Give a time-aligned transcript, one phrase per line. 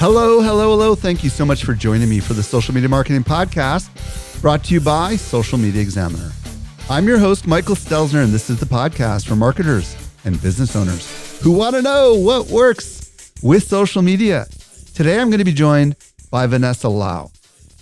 [0.00, 0.94] Hello, hello, hello.
[0.94, 3.90] Thank you so much for joining me for the Social Media Marketing Podcast,
[4.40, 6.32] brought to you by Social Media Examiner.
[6.88, 9.94] I'm your host, Michael Stelzner, and this is the podcast for marketers
[10.24, 14.46] and business owners who want to know what works with social media.
[14.94, 15.96] Today, I'm going to be joined
[16.30, 17.30] by Vanessa Lau,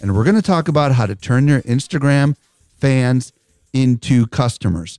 [0.03, 2.37] and we're going to talk about how to turn your Instagram
[2.81, 3.33] fans
[3.73, 4.99] into customers.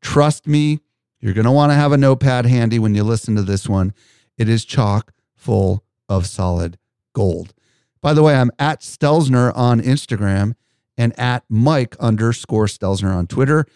[0.00, 0.80] Trust me,
[1.20, 3.94] you're going to want to have a notepad handy when you listen to this one.
[4.36, 6.78] It is chock full of solid
[7.14, 7.54] gold.
[8.02, 10.54] By the way, I'm at Stelzner on Instagram
[10.96, 13.66] and at Mike underscore Stelzner on Twitter.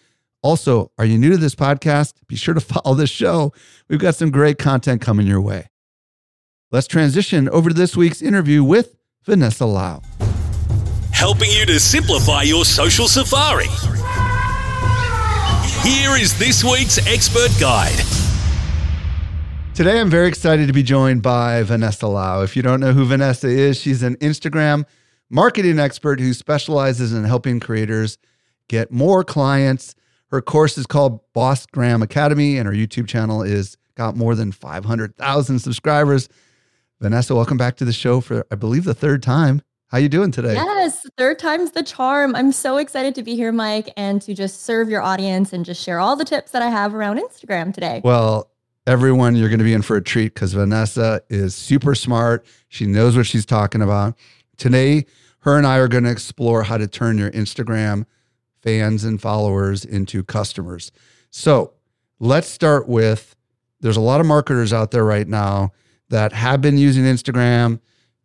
[0.43, 2.13] Also, are you new to this podcast?
[2.27, 3.53] Be sure to follow this show.
[3.89, 5.67] We've got some great content coming your way.
[6.71, 10.01] Let's transition over to this week's interview with Vanessa Lau.
[11.11, 13.67] Helping you to simplify your social safari.
[15.83, 18.20] Here is this week's expert guide.
[19.73, 22.41] Today, I'm very excited to be joined by Vanessa Lau.
[22.41, 24.85] If you don't know who Vanessa is, she's an Instagram
[25.29, 28.17] marketing expert who specializes in helping creators
[28.67, 29.95] get more clients.
[30.27, 34.51] Her course is called Boss Gram Academy, and her YouTube channel is got more than
[34.51, 36.27] 500,000 subscribers.
[36.99, 39.61] Vanessa, welcome back to the show for, I believe, the third time.
[39.87, 40.53] How are you doing today?
[40.53, 42.35] Yes, third time's the charm.
[42.35, 45.81] I'm so excited to be here, Mike, and to just serve your audience and just
[45.81, 48.01] share all the tips that I have around Instagram today.
[48.03, 48.50] Well,
[48.87, 52.45] everyone, you're going to be in for a treat because Vanessa is super smart.
[52.67, 54.17] She knows what she's talking about.
[54.57, 55.05] Today,
[55.39, 58.05] her and I are going to explore how to turn your Instagram
[58.61, 60.91] fans and followers into customers.
[61.29, 61.73] So
[62.19, 63.35] let's start with
[63.79, 65.71] there's a lot of marketers out there right now
[66.09, 67.79] that have been using Instagram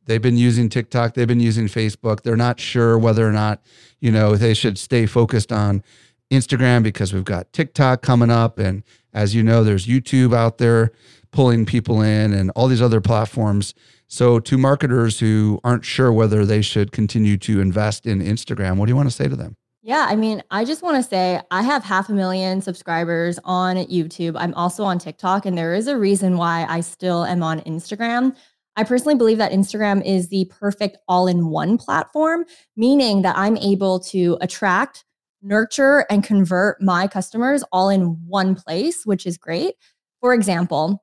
[0.06, 2.22] They've been using TikTok, they've been using Facebook.
[2.22, 3.60] They're not sure whether or not,
[4.00, 5.82] you know, they should stay focused on
[6.30, 8.82] Instagram because we've got TikTok coming up and
[9.12, 10.92] as you know, there's YouTube out there
[11.32, 13.74] pulling people in and all these other platforms.
[14.08, 18.86] So, to marketers who aren't sure whether they should continue to invest in Instagram, what
[18.86, 19.56] do you want to say to them?
[19.82, 23.76] Yeah, I mean, I just want to say I have half a million subscribers on
[23.76, 24.34] YouTube.
[24.36, 28.36] I'm also on TikTok, and there is a reason why I still am on Instagram.
[28.76, 32.44] I personally believe that Instagram is the perfect all in one platform,
[32.76, 35.04] meaning that I'm able to attract,
[35.42, 39.74] nurture, and convert my customers all in one place, which is great.
[40.20, 41.02] For example,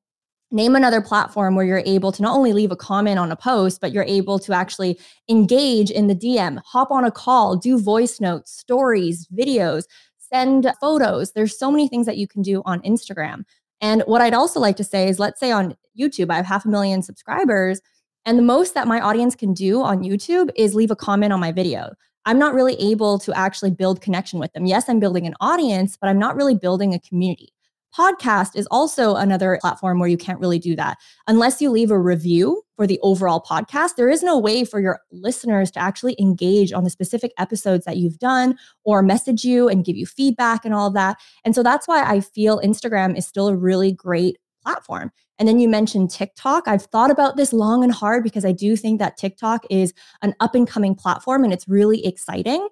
[0.51, 3.81] name another platform where you're able to not only leave a comment on a post,
[3.81, 8.21] but you're able to actually engage in the DM, hop on a call, do voice
[8.21, 9.85] notes, stories, videos,
[10.17, 11.33] send photos.
[11.33, 13.43] There's so many things that you can do on Instagram.
[13.81, 16.65] And what I'd also like to say is let's say on YouTube, I have half
[16.65, 17.81] a million subscribers.
[18.25, 21.39] And the most that my audience can do on YouTube is leave a comment on
[21.39, 21.93] my video.
[22.25, 24.65] I'm not really able to actually build connection with them.
[24.65, 27.53] Yes, I'm building an audience, but I'm not really building a community.
[27.95, 30.97] Podcast is also another platform where you can't really do that.
[31.27, 34.99] Unless you leave a review for the overall podcast, there is no way for your
[35.11, 39.85] listeners to actually engage on the specific episodes that you've done or message you and
[39.85, 41.17] give you feedback and all of that.
[41.45, 45.11] And so that's why I feel Instagram is still a really great platform.
[45.39, 46.67] And then you mentioned TikTok.
[46.67, 50.33] I've thought about this long and hard because I do think that TikTok is an
[50.39, 52.67] up and coming platform and it's really exciting.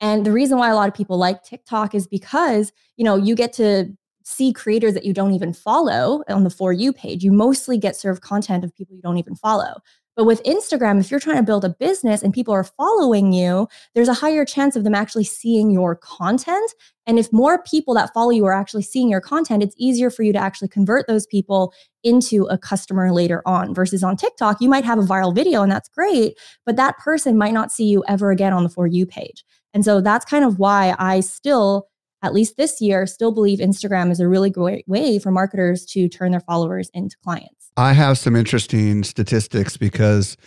[0.00, 3.34] And the reason why a lot of people like TikTok is because, you know, you
[3.34, 3.92] get to
[4.24, 7.22] see creators that you don't even follow on the For You page.
[7.22, 9.76] You mostly get served content of people you don't even follow.
[10.16, 13.66] But with Instagram, if you're trying to build a business and people are following you,
[13.94, 16.72] there's a higher chance of them actually seeing your content.
[17.06, 20.22] And if more people that follow you are actually seeing your content, it's easier for
[20.22, 21.72] you to actually convert those people
[22.02, 23.74] into a customer later on.
[23.74, 27.36] Versus on TikTok, you might have a viral video and that's great, but that person
[27.36, 29.44] might not see you ever again on the For You page.
[29.72, 31.88] And so that's kind of why I still
[32.24, 36.08] at least this year, still believe Instagram is a really great way for marketers to
[36.08, 37.70] turn their followers into clients.
[37.76, 40.38] I have some interesting statistics because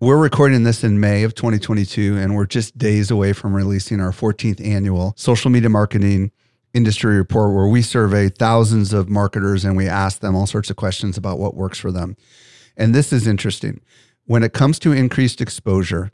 [0.00, 4.10] we're recording this in May of 2022, and we're just days away from releasing our
[4.10, 6.32] 14th annual social media marketing
[6.72, 10.76] industry report where we survey thousands of marketers and we ask them all sorts of
[10.76, 12.16] questions about what works for them.
[12.74, 13.82] And this is interesting.
[14.24, 16.10] When it comes to increased exposure,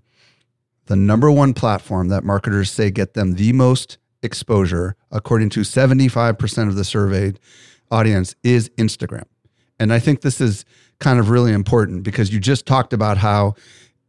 [0.86, 6.68] the number one platform that marketers say get them the most exposure, according to 75%
[6.68, 7.38] of the surveyed
[7.90, 9.24] audience, is Instagram.
[9.78, 10.64] And I think this is
[11.00, 13.54] kind of really important because you just talked about how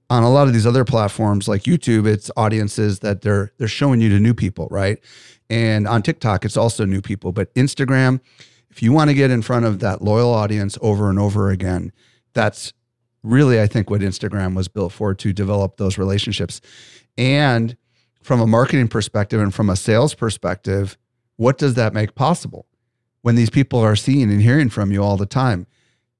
[0.09, 4.01] on a lot of these other platforms like YouTube, it's audiences that they're they're showing
[4.01, 4.99] you to new people, right?
[5.49, 7.31] And on TikTok, it's also new people.
[7.31, 8.19] But Instagram,
[8.69, 11.91] if you want to get in front of that loyal audience over and over again,
[12.33, 12.73] that's
[13.23, 16.61] really I think what Instagram was built for to develop those relationships.
[17.17, 17.75] And
[18.25, 20.97] from a marketing perspective and from a sales perspective,
[21.37, 22.65] what does that make possible?
[23.21, 25.67] When these people are seeing and hearing from you all the time,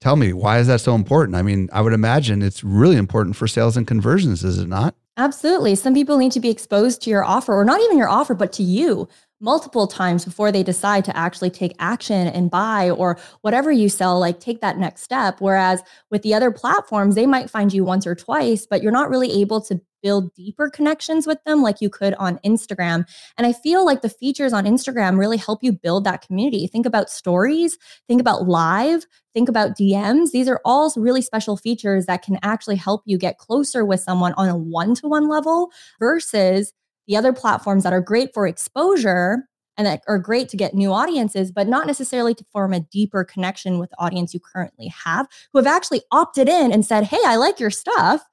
[0.02, 1.36] Tell me, why is that so important?
[1.36, 4.94] I mean, I would imagine it's really important for sales and conversions, is it not?
[5.18, 5.74] Absolutely.
[5.74, 8.52] Some people need to be exposed to your offer, or not even your offer, but
[8.54, 9.08] to you
[9.42, 14.20] multiple times before they decide to actually take action and buy or whatever you sell,
[14.20, 15.38] like take that next step.
[15.40, 15.82] Whereas
[16.12, 19.42] with the other platforms, they might find you once or twice, but you're not really
[19.42, 23.10] able to build deeper connections with them like you could on Instagram.
[23.40, 26.68] And I feel like the features on Instagram really help you build that community.
[26.68, 30.30] Think about stories, think about live, think about DMs.
[30.30, 34.34] These are all really special features that can actually help you get closer with someone
[34.34, 36.72] on a one to one level versus
[37.08, 40.94] the other platforms that are great for exposure and that are great to get new
[40.94, 45.28] audiences, but not necessarily to form a deeper connection with the audience you currently have,
[45.52, 48.24] who have actually opted in and said, Hey, I like your stuff.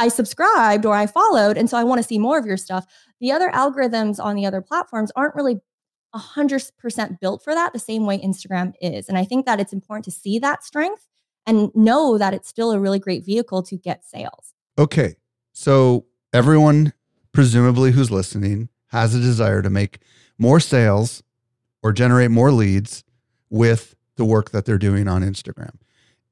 [0.00, 1.58] I subscribed or I followed.
[1.58, 2.86] And so I want to see more of your stuff.
[3.20, 5.60] The other algorithms on the other platforms aren't really
[6.14, 9.10] 100% built for that the same way Instagram is.
[9.10, 11.06] And I think that it's important to see that strength
[11.46, 14.54] and know that it's still a really great vehicle to get sales.
[14.78, 15.16] Okay.
[15.52, 16.94] So everyone,
[17.32, 19.98] presumably who's listening, has a desire to make
[20.38, 21.22] more sales
[21.82, 23.04] or generate more leads
[23.50, 25.74] with the work that they're doing on Instagram.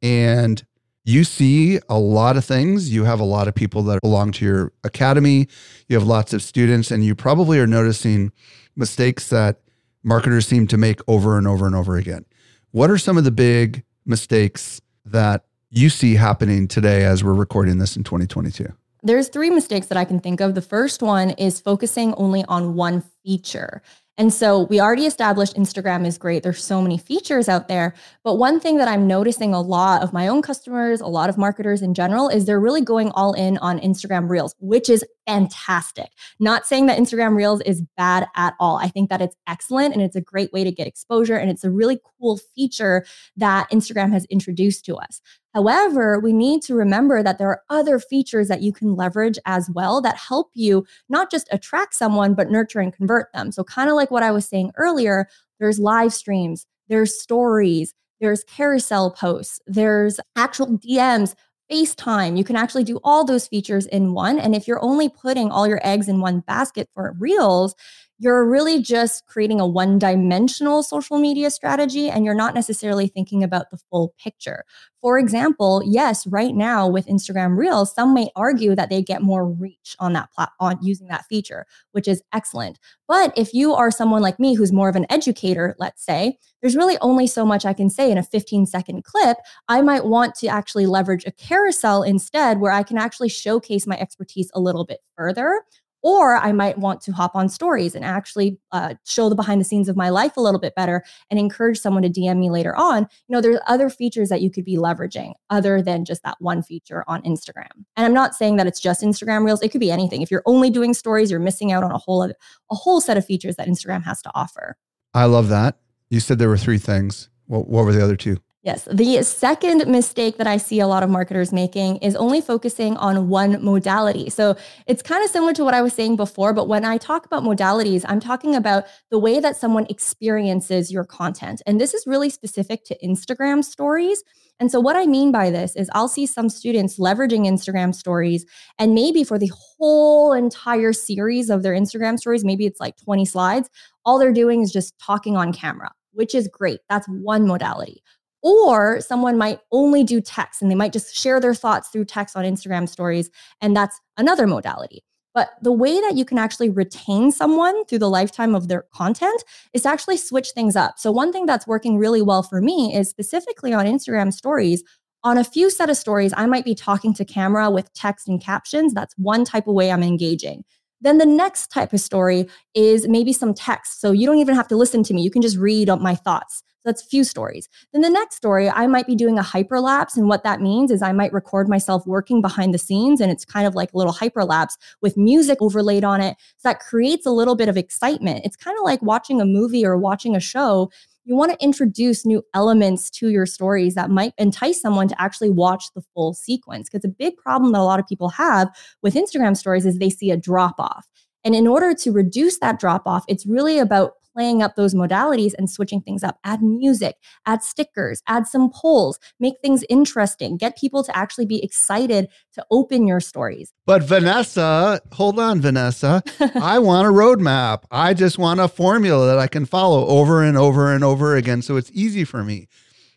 [0.00, 0.64] And
[1.08, 2.92] you see a lot of things.
[2.92, 5.48] You have a lot of people that belong to your academy.
[5.88, 8.30] You have lots of students, and you probably are noticing
[8.76, 9.60] mistakes that
[10.02, 12.26] marketers seem to make over and over and over again.
[12.72, 17.78] What are some of the big mistakes that you see happening today as we're recording
[17.78, 18.70] this in 2022?
[19.02, 20.54] There's three mistakes that I can think of.
[20.54, 23.80] The first one is focusing only on one feature.
[24.18, 26.42] And so we already established Instagram is great.
[26.42, 27.94] There's so many features out there.
[28.24, 31.38] But one thing that I'm noticing a lot of my own customers, a lot of
[31.38, 36.10] marketers in general, is they're really going all in on Instagram Reels, which is fantastic.
[36.40, 38.78] Not saying that Instagram Reels is bad at all.
[38.78, 41.36] I think that it's excellent and it's a great way to get exposure.
[41.36, 43.06] And it's a really cool feature
[43.36, 45.20] that Instagram has introduced to us.
[45.54, 49.70] However, we need to remember that there are other features that you can leverage as
[49.70, 53.50] well that help you not just attract someone, but nurture and convert them.
[53.50, 55.26] So, kind of like what I was saying earlier,
[55.58, 61.34] there's live streams, there's stories, there's carousel posts, there's actual DMs,
[61.70, 62.36] FaceTime.
[62.36, 64.38] You can actually do all those features in one.
[64.38, 67.74] And if you're only putting all your eggs in one basket for Reels,
[68.18, 73.44] you're really just creating a one dimensional social media strategy and you're not necessarily thinking
[73.44, 74.64] about the full picture.
[75.00, 79.46] For example, yes, right now with Instagram Reels, some may argue that they get more
[79.46, 82.80] reach on that plat- on using that feature, which is excellent.
[83.06, 86.74] But if you are someone like me who's more of an educator, let's say, there's
[86.74, 89.38] really only so much I can say in a 15 second clip.
[89.68, 93.96] I might want to actually leverage a carousel instead where I can actually showcase my
[93.96, 95.62] expertise a little bit further
[96.02, 99.64] or I might want to hop on stories and actually uh, show the behind the
[99.64, 102.76] scenes of my life a little bit better and encourage someone to DM me later
[102.76, 103.02] on.
[103.28, 106.62] You know, there's other features that you could be leveraging other than just that one
[106.62, 107.70] feature on Instagram.
[107.96, 109.62] And I'm not saying that it's just Instagram Reels.
[109.62, 110.22] It could be anything.
[110.22, 112.34] If you're only doing stories, you're missing out on a whole other,
[112.70, 114.76] a whole set of features that Instagram has to offer.
[115.14, 115.78] I love that.
[116.10, 117.28] You said there were three things.
[117.46, 118.38] What, what were the other two?
[118.64, 118.88] Yes.
[118.92, 123.28] The second mistake that I see a lot of marketers making is only focusing on
[123.28, 124.30] one modality.
[124.30, 124.56] So
[124.88, 127.44] it's kind of similar to what I was saying before, but when I talk about
[127.44, 131.62] modalities, I'm talking about the way that someone experiences your content.
[131.66, 134.24] And this is really specific to Instagram stories.
[134.58, 138.44] And so, what I mean by this is, I'll see some students leveraging Instagram stories,
[138.76, 143.24] and maybe for the whole entire series of their Instagram stories, maybe it's like 20
[143.24, 143.70] slides,
[144.04, 146.80] all they're doing is just talking on camera, which is great.
[146.88, 148.02] That's one modality.
[148.42, 152.36] Or someone might only do text and they might just share their thoughts through text
[152.36, 153.30] on Instagram stories.
[153.60, 155.02] And that's another modality.
[155.34, 159.44] But the way that you can actually retain someone through the lifetime of their content
[159.72, 160.98] is to actually switch things up.
[160.98, 164.82] So, one thing that's working really well for me is specifically on Instagram stories.
[165.24, 168.42] On a few set of stories, I might be talking to camera with text and
[168.42, 168.94] captions.
[168.94, 170.64] That's one type of way I'm engaging.
[171.00, 174.00] Then the next type of story is maybe some text.
[174.00, 175.22] So you don't even have to listen to me.
[175.22, 176.62] You can just read my thoughts.
[176.80, 177.68] So that's a few stories.
[177.92, 180.16] Then the next story, I might be doing a hyperlapse.
[180.16, 183.20] And what that means is I might record myself working behind the scenes.
[183.20, 186.36] And it's kind of like a little hyperlapse with music overlaid on it.
[186.58, 188.44] So that creates a little bit of excitement.
[188.44, 190.90] It's kind of like watching a movie or watching a show
[191.28, 195.50] you want to introduce new elements to your stories that might entice someone to actually
[195.50, 196.88] watch the full sequence.
[196.88, 200.08] Because a big problem that a lot of people have with Instagram stories is they
[200.08, 201.06] see a drop off.
[201.44, 205.52] And in order to reduce that drop off, it's really about playing up those modalities
[205.58, 206.38] and switching things up.
[206.44, 211.60] Add music, add stickers, add some polls, make things interesting, get people to actually be
[211.64, 213.72] excited to open your stories.
[213.84, 216.22] But Vanessa, hold on, Vanessa.
[216.54, 217.82] I want a roadmap.
[217.90, 221.60] I just want a formula that I can follow over and over and over again
[221.60, 222.68] so it's easy for me.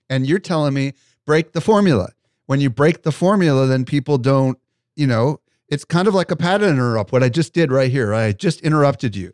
[0.09, 0.93] And you're telling me
[1.27, 2.09] break the formula.
[2.47, 4.57] When you break the formula, then people don't,
[4.95, 7.11] you know, it's kind of like a pattern interrupt.
[7.11, 9.33] What I just did right here, I just interrupted you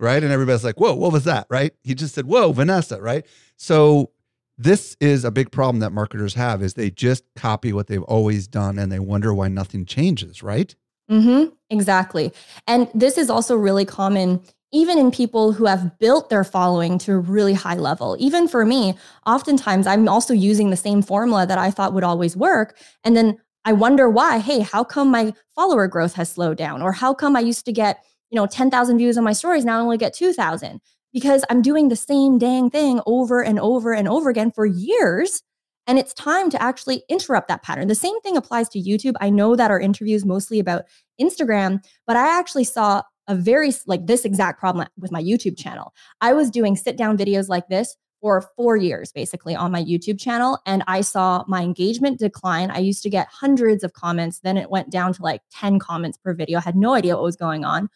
[0.00, 0.22] right?
[0.22, 1.72] And everybody's like, whoa, what was that, right?
[1.82, 3.24] He just said, whoa, Vanessa, right?
[3.56, 4.10] So
[4.58, 8.46] this is a big problem that marketers have is they just copy what they've always
[8.46, 10.74] done and they wonder why nothing changes, right?
[11.10, 12.32] Mm-hmm, exactly.
[12.66, 14.42] And this is also really common
[14.72, 18.16] even in people who have built their following to a really high level.
[18.20, 18.94] Even for me,
[19.26, 22.76] oftentimes I'm also using the same formula that I thought would always work.
[23.02, 26.82] And then I wonder why, hey, how come my follower growth has slowed down?
[26.82, 29.78] Or how come I used to get you know 10,000 views on my stories now
[29.78, 30.80] I only get 2,000
[31.12, 35.42] because I'm doing the same dang thing over and over and over again for years
[35.86, 37.88] and it's time to actually interrupt that pattern.
[37.88, 39.14] The same thing applies to YouTube.
[39.20, 40.84] I know that our interview is mostly about
[41.20, 45.92] Instagram, but I actually saw a very like this exact problem with my YouTube channel.
[46.20, 50.20] I was doing sit down videos like this for four years basically on my YouTube
[50.20, 50.58] channel.
[50.66, 52.70] And I saw my engagement decline.
[52.70, 54.40] I used to get hundreds of comments.
[54.40, 56.58] Then it went down to like 10 comments per video.
[56.58, 57.88] I had no idea what was going on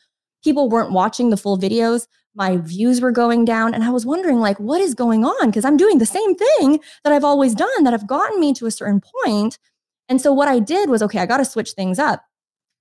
[0.45, 2.07] people weren't watching the full videos.
[2.35, 5.47] My views were going down and i was wondering like what is going on?
[5.47, 8.67] Because i'm doing the same thing that i've always done that have gotten me to
[8.67, 9.59] a certain point.
[10.09, 12.25] And so what i did was okay i got to switch things up.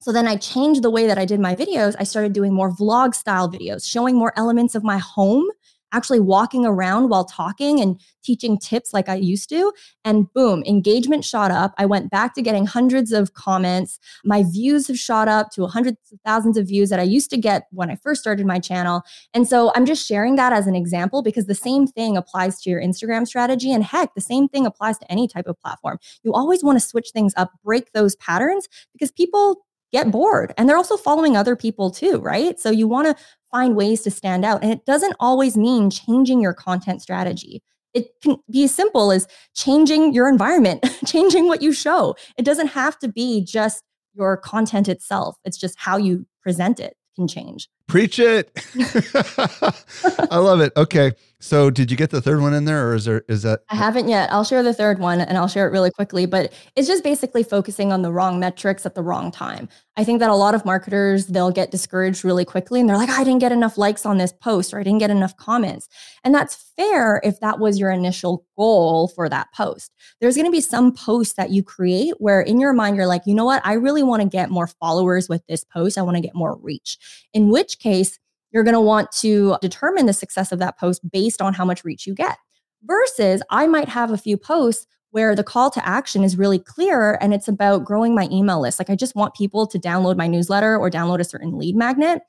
[0.01, 1.95] So then i changed the way that i did my videos.
[1.97, 5.45] I started doing more vlog style videos showing more elements of my home
[5.93, 9.71] actually walking around while talking and teaching tips like I used to.
[10.03, 11.73] And boom, engagement shot up.
[11.77, 13.99] I went back to getting hundreds of comments.
[14.25, 17.37] My views have shot up to hundreds of thousands of views that I used to
[17.37, 19.03] get when I first started my channel.
[19.33, 22.69] And so I'm just sharing that as an example because the same thing applies to
[22.69, 23.71] your Instagram strategy.
[23.71, 25.99] And heck, the same thing applies to any type of platform.
[26.23, 30.67] You always want to switch things up, break those patterns because people get bored and
[30.67, 32.59] they're also following other people too, right?
[32.59, 33.23] So you want to
[33.53, 34.63] find ways to stand out.
[34.63, 37.61] And it doesn't always mean changing your content strategy.
[37.93, 42.15] It can be as simple as changing your environment, changing what you show.
[42.37, 43.83] It doesn't have to be just
[44.15, 47.69] your content itself, it's just how you present it can change.
[47.87, 48.51] Preach it.
[50.31, 50.73] I love it.
[50.77, 51.13] Okay.
[51.43, 53.75] So did you get the third one in there or is there is that I
[53.75, 54.31] haven't yet.
[54.31, 57.43] I'll share the third one and I'll share it really quickly, but it's just basically
[57.43, 59.67] focusing on the wrong metrics at the wrong time.
[59.97, 63.09] I think that a lot of marketers they'll get discouraged really quickly and they're like
[63.09, 65.89] I didn't get enough likes on this post or I didn't get enough comments.
[66.23, 69.91] And that's fair if that was your initial goal for that post.
[70.21, 73.23] There's going to be some posts that you create where in your mind you're like,
[73.25, 73.61] "You know what?
[73.65, 75.97] I really want to get more followers with this post.
[75.97, 76.97] I want to get more reach."
[77.33, 78.19] In which case
[78.53, 81.83] you're going to want to determine the success of that post based on how much
[81.83, 82.37] reach you get.
[82.83, 87.17] Versus, I might have a few posts where the call to action is really clear
[87.21, 88.79] and it's about growing my email list.
[88.79, 92.21] Like, I just want people to download my newsletter or download a certain lead magnet.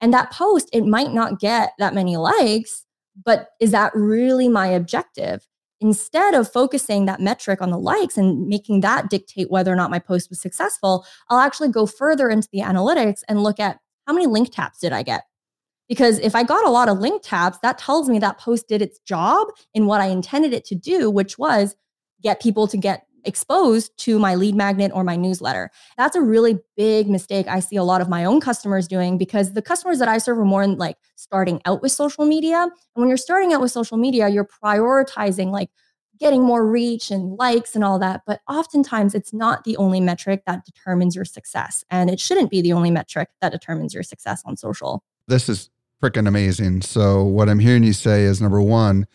[0.00, 2.84] And that post, it might not get that many likes,
[3.24, 5.46] but is that really my objective?
[5.80, 9.90] Instead of focusing that metric on the likes and making that dictate whether or not
[9.90, 14.12] my post was successful, I'll actually go further into the analytics and look at how
[14.12, 15.24] many link taps did I get?
[15.88, 18.80] Because if I got a lot of link taps, that tells me that post did
[18.80, 21.76] its job in what I intended it to do, which was
[22.22, 25.70] get people to get exposed to my lead magnet or my newsletter.
[25.96, 29.52] That's a really big mistake I see a lot of my own customers doing because
[29.52, 32.62] the customers that I serve are more in like starting out with social media.
[32.62, 35.70] And when you're starting out with social media, you're prioritizing like
[36.22, 38.22] getting more reach and likes and all that.
[38.26, 41.84] But oftentimes it's not the only metric that determines your success.
[41.90, 45.02] And it shouldn't be the only metric that determines your success on social.
[45.26, 45.68] This is
[46.00, 46.82] freaking amazing.
[46.82, 49.06] So, what I'm hearing you say is number one,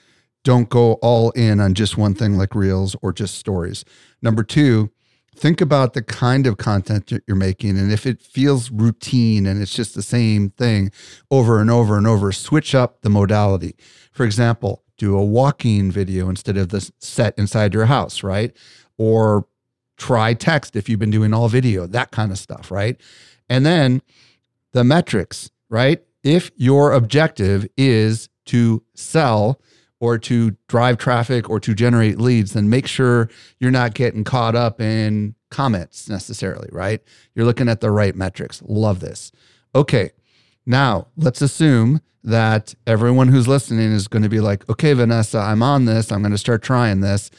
[0.43, 3.85] don't go all in on just one thing like reels or just stories.
[4.21, 4.91] Number two,
[5.33, 7.77] think about the kind of content that you're making.
[7.77, 10.91] And if it feels routine and it's just the same thing
[11.31, 13.75] over and over and over, switch up the modality.
[14.11, 18.55] For example, do a walking video instead of the set inside your house, right?
[18.97, 19.47] Or
[19.97, 22.99] try text if you've been doing all video, that kind of stuff, right?
[23.49, 24.01] And then
[24.73, 26.03] the metrics, right?
[26.23, 29.61] If your objective is to sell
[29.99, 34.55] or to drive traffic or to generate leads, then make sure you're not getting caught
[34.55, 37.01] up in comments necessarily, right?
[37.33, 38.61] You're looking at the right metrics.
[38.65, 39.31] Love this.
[39.73, 40.11] Okay.
[40.67, 45.63] Now, let's assume that everyone who's listening is going to be like, okay, Vanessa, I'm
[45.63, 46.12] on this.
[46.12, 47.31] I'm going to start trying this.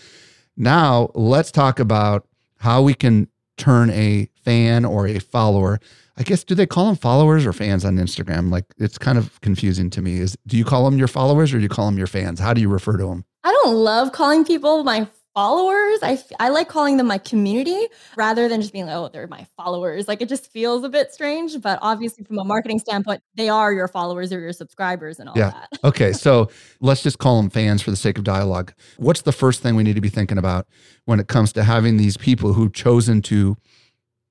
[0.57, 5.79] Now, let's talk about how we can turn a fan or a follower.
[6.17, 8.51] I guess do they call them followers or fans on Instagram?
[8.51, 10.21] Like it's kind of confusing to me.
[10.21, 12.41] Is do you call them your followers or do you call them your fans?
[12.41, 13.25] How do you refer to them?
[13.45, 15.07] I don't love calling people my
[15.39, 16.01] followers.
[16.03, 19.47] I, I like calling them my community rather than just being like, oh, they're my
[19.57, 20.09] followers.
[20.09, 21.63] Like it just feels a bit strange.
[21.63, 25.37] But obviously, from a marketing standpoint, they are your followers or your subscribers and all
[25.37, 25.41] that.
[25.55, 25.67] yeah.
[25.71, 25.79] that.
[25.85, 26.13] okay.
[26.13, 28.73] So let's just call them fans for the sake of dialogue.
[28.97, 30.67] What's the first thing we need to be thinking about
[31.05, 33.57] when it comes to having these people who've chosen to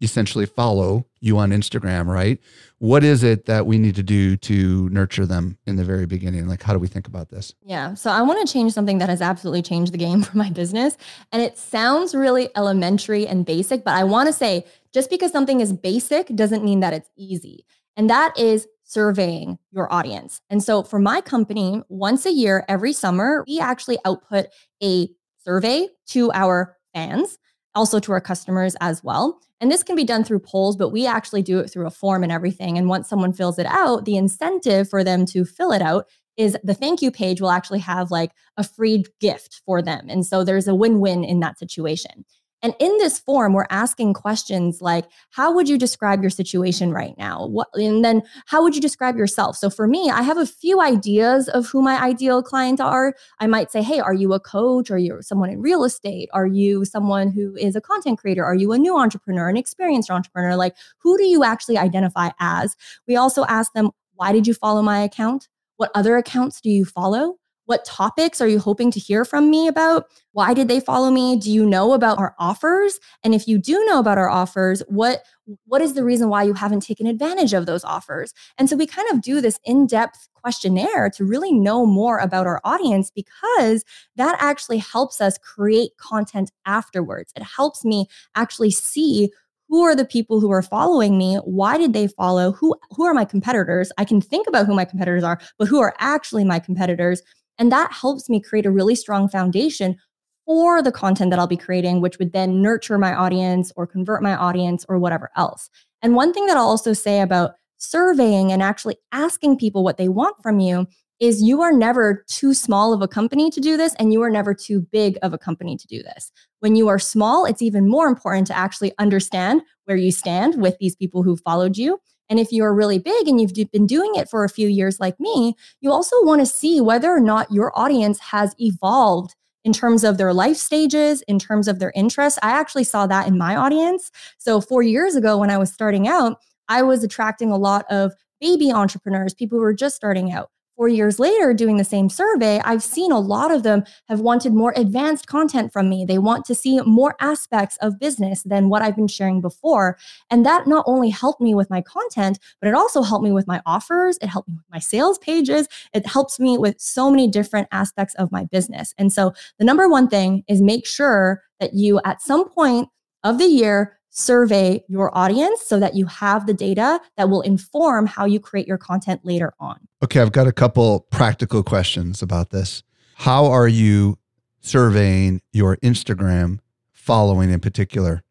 [0.01, 2.39] essentially follow you on Instagram, right?
[2.77, 6.47] What is it that we need to do to nurture them in the very beginning?
[6.47, 7.55] Like, how do we think about this?
[7.63, 7.95] Yeah.
[7.95, 10.97] So, I want to change something that has absolutely changed the game for my business.
[11.31, 15.59] And it sounds really elementary and basic, but I want to say just because something
[15.59, 17.65] is basic doesn't mean that it's easy.
[17.95, 20.41] And that is surveying your audience.
[20.49, 24.47] And so, for my company, once a year, every summer, we actually output
[24.83, 25.09] a
[25.43, 27.39] survey to our fans
[27.75, 29.39] also to our customers as well.
[29.59, 32.23] And this can be done through polls, but we actually do it through a form
[32.23, 32.77] and everything.
[32.77, 36.05] And once someone fills it out, the incentive for them to fill it out
[36.37, 40.07] is the thank you page will actually have like a free gift for them.
[40.09, 42.25] And so there's a win win in that situation.
[42.63, 47.15] And in this form, we're asking questions like, how would you describe your situation right
[47.17, 47.45] now?
[47.45, 49.55] What, and then how would you describe yourself?
[49.55, 53.13] So for me, I have a few ideas of who my ideal client are.
[53.39, 54.89] I might say, hey, are you a coach?
[54.89, 56.29] Are you someone in real estate?
[56.33, 58.43] Are you someone who is a content creator?
[58.43, 60.55] Are you a new entrepreneur, an experienced entrepreneur?
[60.55, 62.75] Like, who do you actually identify as?
[63.07, 65.47] We also ask them, why did you follow my account?
[65.75, 67.35] What other accounts do you follow?
[67.67, 70.05] What topics are you hoping to hear from me about?
[70.31, 71.37] Why did they follow me?
[71.37, 72.97] Do you know about our offers?
[73.25, 75.23] And if you do know about our offers, what
[75.65, 78.33] what is the reason why you haven't taken advantage of those offers?
[78.57, 82.61] And so we kind of do this in-depth questionnaire to really know more about our
[82.63, 83.83] audience because
[84.15, 87.33] that actually helps us create content afterwards.
[87.35, 89.29] It helps me actually see
[89.69, 93.13] who are the people who are following me why did they follow who who are
[93.13, 96.59] my competitors i can think about who my competitors are but who are actually my
[96.59, 97.21] competitors
[97.57, 99.97] and that helps me create a really strong foundation
[100.45, 104.23] for the content that I'll be creating, which would then nurture my audience or convert
[104.23, 105.69] my audience or whatever else.
[106.01, 110.07] And one thing that I'll also say about surveying and actually asking people what they
[110.07, 110.87] want from you
[111.19, 114.29] is you are never too small of a company to do this and you are
[114.29, 116.31] never too big of a company to do this.
[116.59, 120.77] When you are small, it's even more important to actually understand where you stand with
[120.79, 124.29] these people who followed you and if you're really big and you've been doing it
[124.29, 127.71] for a few years like me, you also want to see whether or not your
[127.77, 132.39] audience has evolved in terms of their life stages, in terms of their interests.
[132.41, 134.11] I actually saw that in my audience.
[134.37, 136.37] So, four years ago, when I was starting out,
[136.69, 140.87] I was attracting a lot of baby entrepreneurs, people who were just starting out four
[140.87, 144.73] years later doing the same survey, I've seen a lot of them have wanted more
[144.75, 146.05] advanced content from me.
[146.05, 149.97] They want to see more aspects of business than what I've been sharing before.
[150.29, 153.47] And that not only helped me with my content, but it also helped me with
[153.47, 154.19] my offers.
[154.21, 155.67] It helped me with my sales pages.
[155.93, 158.93] It helps me with so many different aspects of my business.
[158.99, 162.89] And so the number one thing is make sure that you at some point
[163.23, 168.07] of the year survey your audience so that you have the data that will inform
[168.07, 169.79] how you create your content later on.
[170.03, 172.81] Okay, I've got a couple practical questions about this.
[173.15, 174.17] How are you
[174.59, 176.59] surveying your Instagram
[176.93, 178.23] following in particular?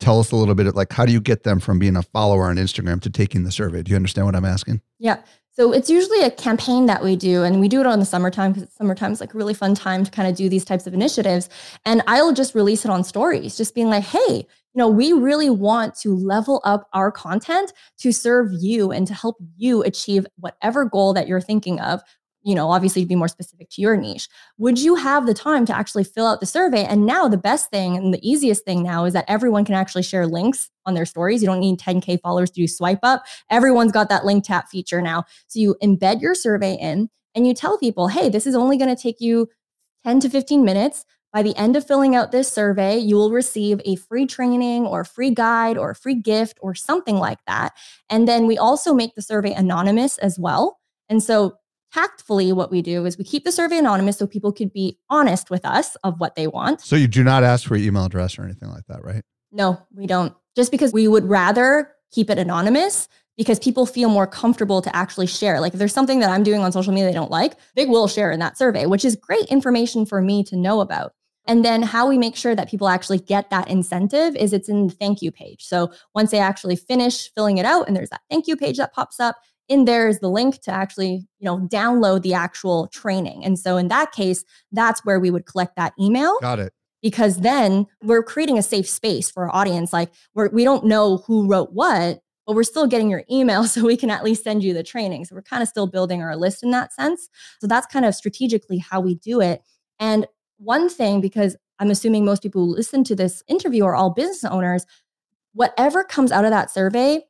[0.00, 2.02] Tell us a little bit of like how do you get them from being a
[2.02, 3.82] follower on Instagram to taking the survey?
[3.82, 4.80] Do you understand what I'm asking?
[4.98, 5.18] Yeah.
[5.54, 8.54] So it's usually a campaign that we do, and we do it on the summertime
[8.54, 10.94] because summertime is like a really fun time to kind of do these types of
[10.94, 11.50] initiatives.
[11.84, 15.50] And I'll just release it on stories, just being like, hey, you know, we really
[15.50, 20.84] want to level up our content to serve you and to help you achieve whatever
[20.84, 22.02] goal that you're thinking of
[22.44, 24.28] you know, obviously to be more specific to your niche.
[24.58, 26.84] Would you have the time to actually fill out the survey?
[26.84, 30.02] And now the best thing and the easiest thing now is that everyone can actually
[30.02, 31.40] share links on their stories.
[31.40, 33.24] You don't need 10K followers to do swipe up.
[33.50, 35.24] Everyone's got that link tap feature now.
[35.46, 38.94] So you embed your survey in and you tell people, hey, this is only going
[38.94, 39.48] to take you
[40.04, 41.04] 10 to 15 minutes.
[41.32, 45.00] By the end of filling out this survey, you will receive a free training or
[45.00, 47.72] a free guide or a free gift or something like that.
[48.10, 50.78] And then we also make the survey anonymous as well.
[51.08, 51.56] And so
[51.92, 55.50] tactfully what we do is we keep the survey anonymous so people could be honest
[55.50, 56.80] with us of what they want.
[56.80, 59.22] So you do not ask for your email address or anything like that, right?
[59.50, 60.34] No, we don't.
[60.54, 65.26] Just because we would rather keep it anonymous because people feel more comfortable to actually
[65.26, 65.60] share.
[65.60, 68.06] Like if there's something that I'm doing on social media they don't like, they will
[68.06, 71.14] share in that survey, which is great information for me to know about.
[71.46, 74.86] And then how we make sure that people actually get that incentive is it's in
[74.86, 75.64] the thank you page.
[75.64, 78.92] So once they actually finish filling it out and there's that thank you page that
[78.92, 79.36] pops up,
[79.68, 83.44] in there is the link to actually, you know, download the actual training.
[83.44, 86.38] And so in that case, that's where we would collect that email.
[86.40, 86.72] Got it.
[87.00, 89.92] Because then we're creating a safe space for our audience.
[89.92, 93.84] Like we're, we don't know who wrote what, but we're still getting your email so
[93.84, 95.24] we can at least send you the training.
[95.24, 97.28] So we're kind of still building our list in that sense.
[97.60, 99.62] So that's kind of strategically how we do it.
[99.98, 100.26] And
[100.62, 104.44] one thing, because I'm assuming most people who listen to this interview are all business
[104.44, 104.86] owners,
[105.54, 107.22] whatever comes out of that survey,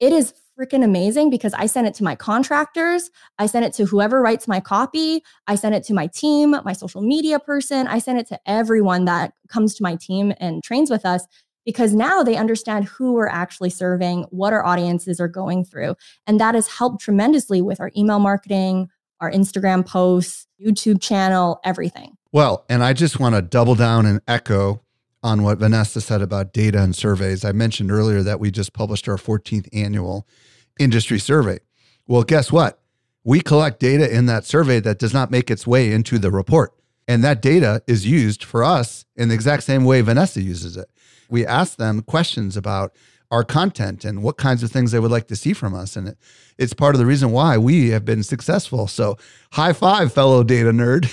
[0.00, 3.86] it is freaking amazing because I send it to my contractors, I send it to
[3.86, 7.98] whoever writes my copy, I send it to my team, my social media person, I
[7.98, 11.24] send it to everyone that comes to my team and trains with us
[11.64, 15.94] because now they understand who we're actually serving, what our audiences are going through.
[16.26, 18.88] And that has helped tremendously with our email marketing,
[19.20, 22.16] our Instagram posts, YouTube channel, everything.
[22.32, 24.82] Well, and I just want to double down and echo
[25.22, 27.44] on what Vanessa said about data and surveys.
[27.44, 30.26] I mentioned earlier that we just published our 14th annual
[30.78, 31.58] industry survey.
[32.06, 32.80] Well, guess what?
[33.22, 36.72] We collect data in that survey that does not make its way into the report.
[37.06, 40.88] And that data is used for us in the exact same way Vanessa uses it.
[41.28, 42.94] We ask them questions about
[43.30, 45.94] our content and what kinds of things they would like to see from us.
[45.94, 46.18] And it,
[46.58, 48.88] it's part of the reason why we have been successful.
[48.88, 49.16] So,
[49.52, 51.06] high five, fellow data nerd.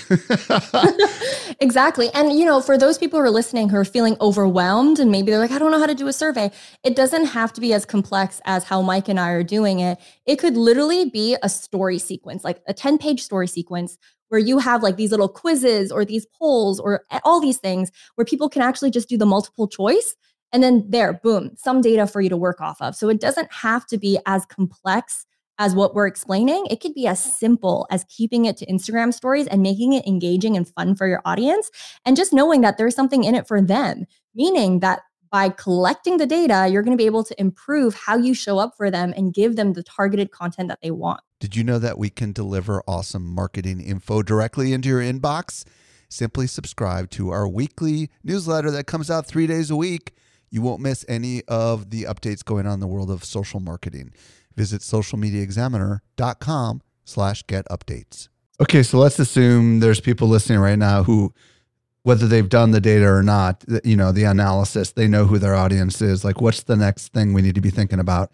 [1.60, 2.10] exactly.
[2.14, 5.30] And, you know, for those people who are listening who are feeling overwhelmed and maybe
[5.30, 6.50] they're like, I don't know how to do a survey,
[6.82, 9.98] it doesn't have to be as complex as how Mike and I are doing it.
[10.26, 13.96] It could literally be a story sequence, like a 10 page story sequence
[14.28, 18.24] where you have like these little quizzes or these polls or all these things where
[18.24, 20.16] people can actually just do the multiple choice
[20.52, 22.96] and then there, boom, some data for you to work off of.
[22.96, 25.26] So it doesn't have to be as complex
[25.58, 26.66] as what we're explaining.
[26.70, 30.56] It could be as simple as keeping it to Instagram stories and making it engaging
[30.56, 31.70] and fun for your audience.
[32.04, 36.26] And just knowing that there's something in it for them, meaning that by collecting the
[36.26, 39.34] data, you're going to be able to improve how you show up for them and
[39.34, 41.20] give them the targeted content that they want.
[41.40, 45.64] Did you know that we can deliver awesome marketing info directly into your inbox?
[46.08, 50.14] Simply subscribe to our weekly newsletter that comes out three days a week.
[50.50, 54.12] You won't miss any of the updates going on in the world of social marketing.
[54.56, 58.28] Visit socialmediaexaminer.com slash get updates.
[58.60, 61.32] Okay, so let's assume there's people listening right now who,
[62.02, 65.54] whether they've done the data or not, you know, the analysis, they know who their
[65.54, 66.24] audience is.
[66.24, 68.32] Like, what's the next thing we need to be thinking about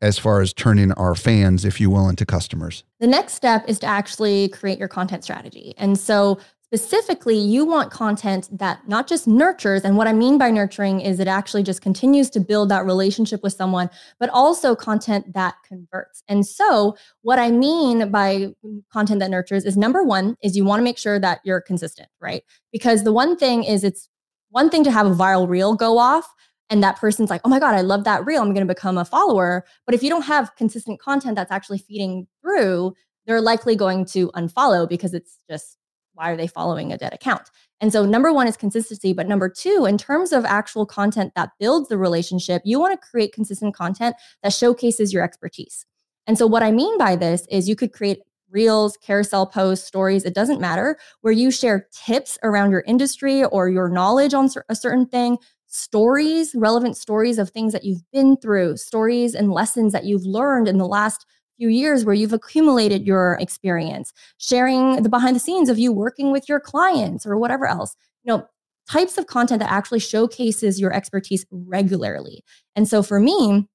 [0.00, 2.84] as far as turning our fans, if you will, into customers?
[3.00, 5.74] The next step is to actually create your content strategy.
[5.76, 6.38] And so
[6.72, 11.20] Specifically, you want content that not just nurtures, and what I mean by nurturing is
[11.20, 16.24] it actually just continues to build that relationship with someone, but also content that converts.
[16.26, 18.48] And so, what I mean by
[18.92, 22.08] content that nurtures is number one, is you want to make sure that you're consistent,
[22.20, 22.42] right?
[22.72, 24.08] Because the one thing is, it's
[24.50, 26.34] one thing to have a viral reel go off,
[26.68, 28.42] and that person's like, oh my God, I love that reel.
[28.42, 29.64] I'm going to become a follower.
[29.84, 34.30] But if you don't have consistent content that's actually feeding through, they're likely going to
[34.30, 35.78] unfollow because it's just
[36.16, 37.50] why are they following a dead account?
[37.80, 39.12] And so, number one is consistency.
[39.12, 43.08] But number two, in terms of actual content that builds the relationship, you want to
[43.08, 45.84] create consistent content that showcases your expertise.
[46.26, 50.24] And so, what I mean by this is you could create reels, carousel posts, stories,
[50.24, 54.74] it doesn't matter, where you share tips around your industry or your knowledge on a
[54.74, 60.04] certain thing, stories, relevant stories of things that you've been through, stories and lessons that
[60.04, 61.26] you've learned in the last
[61.56, 66.32] few years where you've accumulated your experience, sharing the behind the scenes of you working
[66.32, 67.96] with your clients or whatever else.
[68.24, 68.46] You know,
[68.88, 72.44] types of content that actually showcases your expertise regularly.
[72.74, 73.68] And so for me,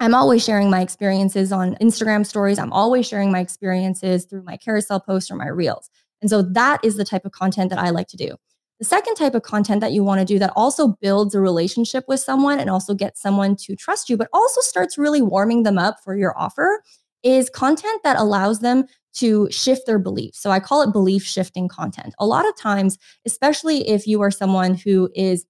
[0.00, 2.58] I'm always sharing my experiences on Instagram stories.
[2.58, 5.90] I'm always sharing my experiences through my carousel posts or my reels.
[6.22, 8.36] And so that is the type of content that I like to do.
[8.78, 12.04] The second type of content that you want to do that also builds a relationship
[12.08, 15.76] with someone and also gets someone to trust you, but also starts really warming them
[15.76, 16.82] up for your offer
[17.22, 20.40] is content that allows them to shift their beliefs.
[20.40, 22.14] So I call it belief shifting content.
[22.18, 25.44] A lot of times, especially if you are someone who is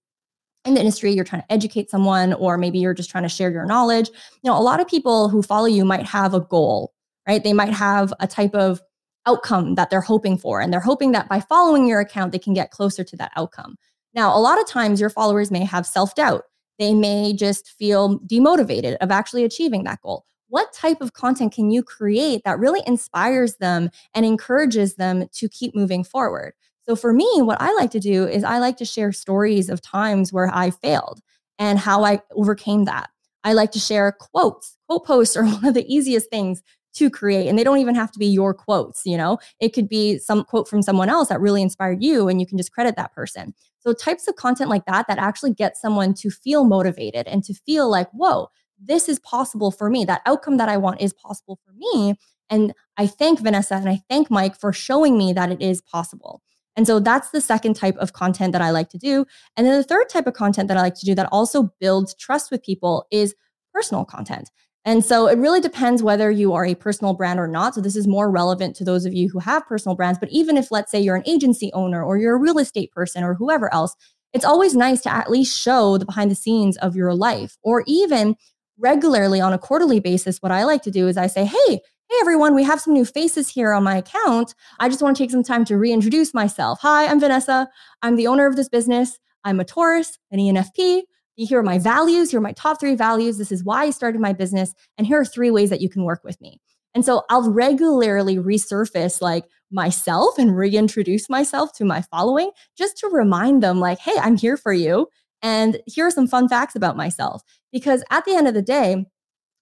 [0.65, 3.51] in the industry, you're trying to educate someone, or maybe you're just trying to share
[3.51, 4.09] your knowledge.
[4.43, 6.93] You know, a lot of people who follow you might have a goal,
[7.27, 7.43] right?
[7.43, 8.81] They might have a type of
[9.27, 12.53] outcome that they're hoping for, and they're hoping that by following your account, they can
[12.53, 13.77] get closer to that outcome.
[14.15, 16.45] Now, a lot of times your followers may have self doubt.
[16.79, 21.71] They may just feel demotivated of actually achieving that goal what type of content can
[21.71, 26.53] you create that really inspires them and encourages them to keep moving forward?
[26.83, 29.81] So for me, what I like to do is I like to share stories of
[29.81, 31.21] times where I failed
[31.59, 33.11] and how I overcame that.
[33.45, 37.47] I like to share quotes, quote posts are one of the easiest things to create
[37.47, 40.45] and they don't even have to be your quotes you know it could be some
[40.45, 43.55] quote from someone else that really inspired you and you can just credit that person
[43.79, 47.55] so types of content like that that actually get someone to feel motivated and to
[47.55, 48.49] feel like whoa
[48.83, 52.15] this is possible for me that outcome that i want is possible for me
[52.49, 56.43] and i thank vanessa and i thank mike for showing me that it is possible
[56.77, 59.27] and so that's the second type of content that I like to do.
[59.57, 62.15] And then the third type of content that I like to do that also builds
[62.15, 63.35] trust with people is
[63.75, 64.51] personal content.
[64.85, 67.75] And so it really depends whether you are a personal brand or not.
[67.75, 70.19] So this is more relevant to those of you who have personal brands.
[70.19, 73.23] But even if, let's say, you're an agency owner or you're a real estate person
[73.23, 73.95] or whoever else,
[74.33, 77.85] it's always nice to at least show the behind the scenes of your life or
[77.87, 78.37] even
[78.81, 80.39] regularly on a quarterly basis.
[80.39, 83.05] What I like to do is I say, hey, Hey everyone, we have some new
[83.05, 84.57] faces here on my account.
[84.81, 86.81] I just want to take some time to reintroduce myself.
[86.83, 87.69] Hi, I'm Vanessa.
[88.03, 89.17] I'm the owner of this business.
[89.45, 91.03] I'm a Taurus, an ENFP.
[91.37, 92.33] Here are my values.
[92.33, 93.39] Here are my top three values.
[93.39, 94.75] This is why I started my business.
[94.99, 96.61] And here are three ways that you can work with me.
[96.95, 103.07] And so I'll regularly resurface like myself and reintroduce myself to my following just to
[103.07, 105.07] remind them, like, hey, I'm here for you.
[105.43, 107.43] And here are some fun facts about myself.
[107.73, 109.07] Because at the end of the day,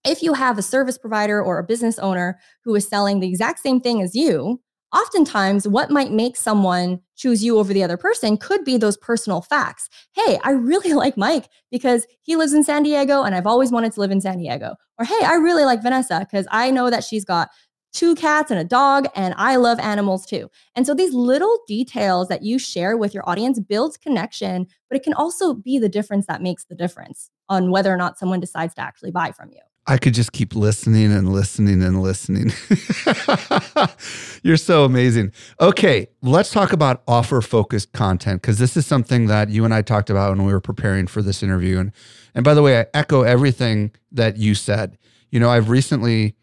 [0.04, 3.60] if you have a service provider or a business owner who is selling the exact
[3.60, 4.60] same thing as you,
[4.94, 9.42] oftentimes what might make someone choose you over the other person could be those personal
[9.42, 9.88] facts.
[10.14, 13.92] Hey, I really like Mike because he lives in San Diego and I've always wanted
[13.92, 14.76] to live in San Diego.
[14.98, 17.50] Or hey, I really like Vanessa because I know that she's got
[17.92, 20.50] two cats and a dog and I love animals too.
[20.74, 25.02] And so these little details that you share with your audience builds connection, but it
[25.02, 28.74] can also be the difference that makes the difference on whether or not someone decides
[28.74, 29.60] to actually buy from you.
[29.88, 32.52] I could just keep listening and listening and listening.
[34.42, 35.32] You're so amazing.
[35.62, 39.80] Okay, let's talk about offer focused content because this is something that you and I
[39.80, 41.78] talked about when we were preparing for this interview.
[41.78, 41.92] And
[42.34, 44.98] and by the way, I echo everything that you said.
[45.30, 46.36] You know, I've recently,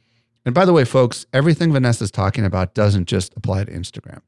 [0.43, 4.21] and by the way, folks, everything Vanessa's talking about doesn't just apply to Instagram.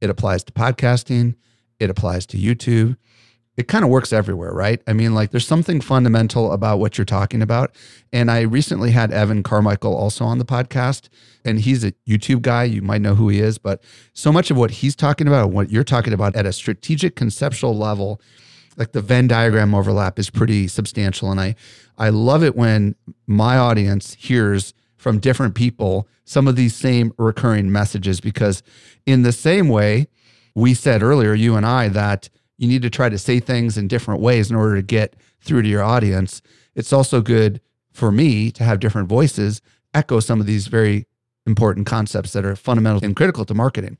[0.00, 1.36] It applies to podcasting.
[1.78, 2.96] It applies to YouTube
[3.58, 4.80] it kind of works everywhere, right?
[4.86, 7.74] I mean, like there's something fundamental about what you're talking about.
[8.12, 11.08] And I recently had Evan Carmichael also on the podcast,
[11.44, 12.62] and he's a YouTube guy.
[12.62, 15.70] You might know who he is, but so much of what he's talking about, what
[15.70, 18.20] you're talking about at a strategic conceptual level,
[18.76, 21.32] like the Venn diagram overlap is pretty substantial.
[21.32, 21.56] And I,
[21.98, 22.94] I love it when
[23.26, 28.62] my audience hears from different people some of these same recurring messages because
[29.04, 30.06] in the same way,
[30.54, 33.88] we said earlier, you and I, that you need to try to say things in
[33.88, 36.42] different ways in order to get through to your audience.
[36.74, 37.60] It's also good
[37.92, 39.62] for me to have different voices
[39.94, 41.06] echo some of these very
[41.46, 43.96] important concepts that are fundamental and critical to marketing.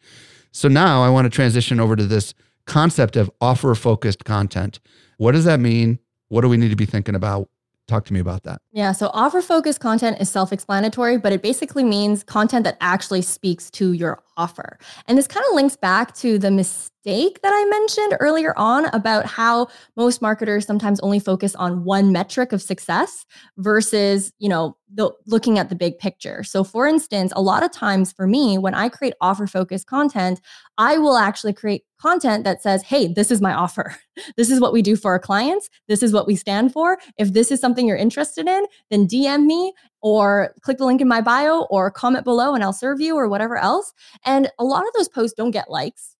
[0.52, 2.34] So now I want to transition over to this
[2.66, 4.80] concept of offer focused content.
[5.16, 5.98] What does that mean?
[6.28, 7.48] What do we need to be thinking about?
[7.86, 8.60] Talk to me about that.
[8.70, 8.92] Yeah.
[8.92, 13.70] So offer focused content is self explanatory, but it basically means content that actually speaks
[13.72, 14.78] to your offer.
[15.06, 19.26] And this kind of links back to the mistake that I mentioned earlier on about
[19.26, 23.26] how most marketers sometimes only focus on one metric of success
[23.58, 26.42] versus, you know, the, looking at the big picture.
[26.42, 30.40] So for instance, a lot of times for me, when I create offer focused content,
[30.78, 33.96] I will actually create content that says, hey, this is my offer.
[34.36, 35.68] this is what we do for our clients.
[35.88, 36.98] This is what we stand for.
[37.18, 41.08] If this is something you're interested in, then DM me or click the link in
[41.08, 43.92] my bio or comment below and I'll serve you or whatever else.
[44.24, 46.14] And a lot of those posts don't get likes.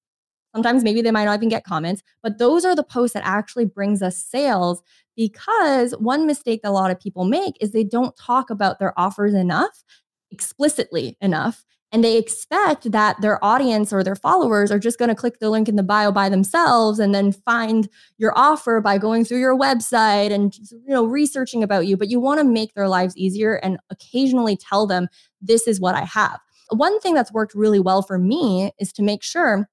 [0.55, 3.67] Sometimes maybe they might not even get comments, but those are the posts that actually
[3.67, 4.83] brings us sales
[5.15, 8.99] because one mistake that a lot of people make is they don't talk about their
[8.99, 9.85] offers enough
[10.31, 15.15] explicitly enough and they expect that their audience or their followers are just going to
[15.15, 19.25] click the link in the bio by themselves and then find your offer by going
[19.25, 22.89] through your website and you know researching about you but you want to make their
[22.89, 25.09] lives easier and occasionally tell them
[25.41, 26.39] this is what I have.
[26.71, 29.69] One thing that's worked really well for me is to make sure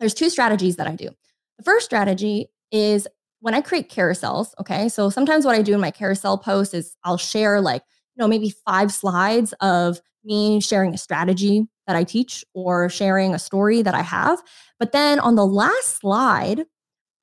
[0.00, 1.10] there's two strategies that I do.
[1.58, 3.06] The first strategy is
[3.40, 4.88] when I create carousels, okay?
[4.88, 7.82] So sometimes what I do in my carousel post is I'll share like,
[8.16, 13.34] you know, maybe five slides of me sharing a strategy that I teach or sharing
[13.34, 14.40] a story that I have.
[14.78, 16.66] But then on the last slide,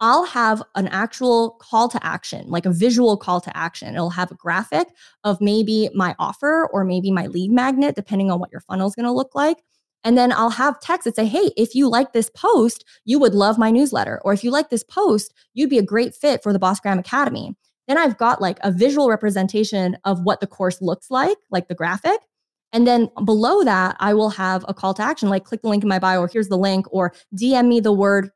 [0.02, 3.94] I'll have an actual call to action, like a visual call to action.
[3.96, 4.90] It'll have a graphic
[5.24, 8.96] of maybe my offer or maybe my lead magnet, depending on what your funnel is
[8.96, 9.64] going to look like.
[10.04, 13.34] And then I'll have text that say, hey, if you like this post, you would
[13.34, 14.22] love my newsletter.
[14.24, 17.00] Or if you like this post, you'd be a great fit for the Boss Gram
[17.00, 17.56] Academy.
[17.88, 21.76] Then I've got like a visual representation of what the course looks like, like the
[21.76, 22.20] graphic.
[22.76, 25.82] And then below that, I will have a call to action like click the link
[25.82, 28.32] in my bio, or here's the link, or DM me the word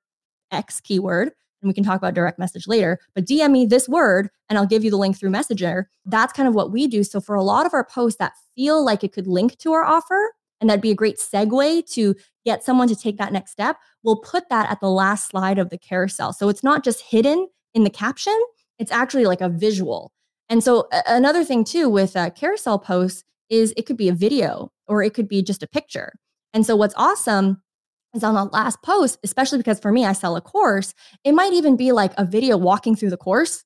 [0.50, 4.30] X keyword and we can talk about direct message later, but DM me this word
[4.48, 5.90] and I'll give you the link through Messenger.
[6.06, 7.04] That's kind of what we do.
[7.04, 9.84] So for a lot of our posts that feel like it could link to our
[9.84, 13.78] offer, and that'd be a great segue to get someone to take that next step,
[14.04, 16.34] we'll put that at the last slide of the carousel.
[16.34, 18.38] So it's not just hidden in the caption,
[18.78, 20.12] it's actually like a visual.
[20.50, 24.72] And so another thing too with uh, carousel posts is it could be a video
[24.88, 26.14] or it could be just a picture.
[26.54, 27.62] And so what's awesome
[28.14, 31.54] is on the last post, especially because for me, I sell a course, it might
[31.54, 33.64] even be like a video walking through the course,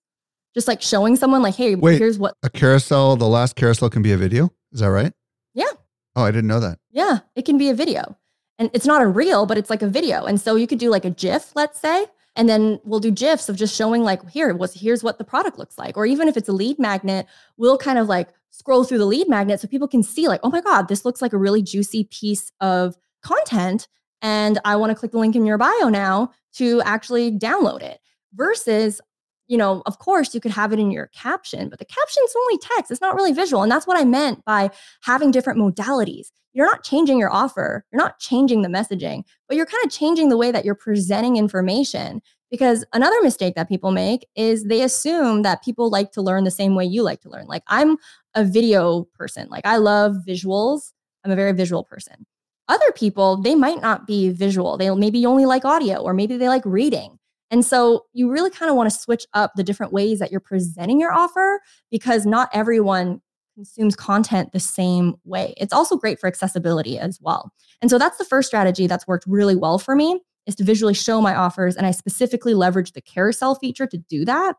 [0.54, 4.02] just like showing someone, like, hey, Wait, here's what a carousel, the last carousel can
[4.02, 4.52] be a video.
[4.72, 5.14] Is that right?
[5.54, 5.72] Yeah.
[6.16, 6.80] Oh, I didn't know that.
[6.92, 8.18] Yeah, it can be a video.
[8.60, 10.26] And it's not a reel, but it's like a video.
[10.26, 13.50] And so you could do like a GIF, let's say, and then we'll do GIFs
[13.50, 15.98] of just showing like here was here's what the product looks like.
[15.98, 19.28] Or even if it's a lead magnet, we'll kind of like scroll through the lead
[19.28, 22.04] magnet so people can see like, oh my God, this looks like a really juicy
[22.06, 23.88] piece of content.
[24.22, 28.00] And I want to click the link in your bio now to actually download it.
[28.36, 29.02] Versus,
[29.48, 32.58] you know, of course you could have it in your caption, but the caption's only
[32.60, 32.92] text.
[32.92, 33.64] It's not really visual.
[33.64, 34.70] And that's what I meant by
[35.02, 36.28] having different modalities.
[36.54, 40.30] You're not changing your offer, you're not changing the messaging, but you're kind of changing
[40.30, 42.22] the way that you're presenting information.
[42.52, 46.52] Because another mistake that people make is they assume that people like to learn the
[46.52, 47.48] same way you like to learn.
[47.48, 47.98] Like I'm
[48.36, 50.92] a video person, like I love visuals.
[51.24, 52.26] I'm a very visual person.
[52.68, 54.78] Other people, they might not be visual.
[54.78, 57.20] They maybe only like audio or maybe they like reading.
[57.52, 60.40] And so you really kind of want to switch up the different ways that you're
[60.40, 63.22] presenting your offer because not everyone
[63.54, 65.54] consumes content the same way.
[65.58, 67.52] It's also great for accessibility as well.
[67.82, 70.94] And so that's the first strategy that's worked really well for me is to visually
[70.94, 74.56] show my offers and I specifically leverage the carousel feature to do that.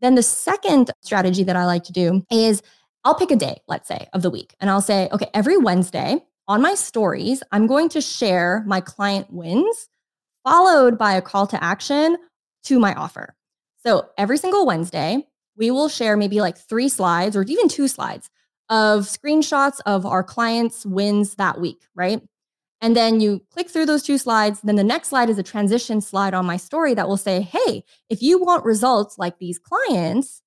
[0.00, 2.62] Then the second strategy that I like to do is
[3.06, 6.24] I'll pick a day, let's say, of the week and I'll say, okay, every Wednesday
[6.48, 9.88] on my stories, I'm going to share my client wins
[10.42, 12.16] followed by a call to action
[12.64, 13.36] to my offer.
[13.84, 15.24] So every single Wednesday,
[15.56, 18.28] we will share maybe like three slides or even two slides
[18.70, 22.20] of screenshots of our clients' wins that week, right?
[22.80, 24.62] And then you click through those two slides.
[24.62, 27.84] Then the next slide is a transition slide on my story that will say, hey,
[28.10, 30.42] if you want results like these clients,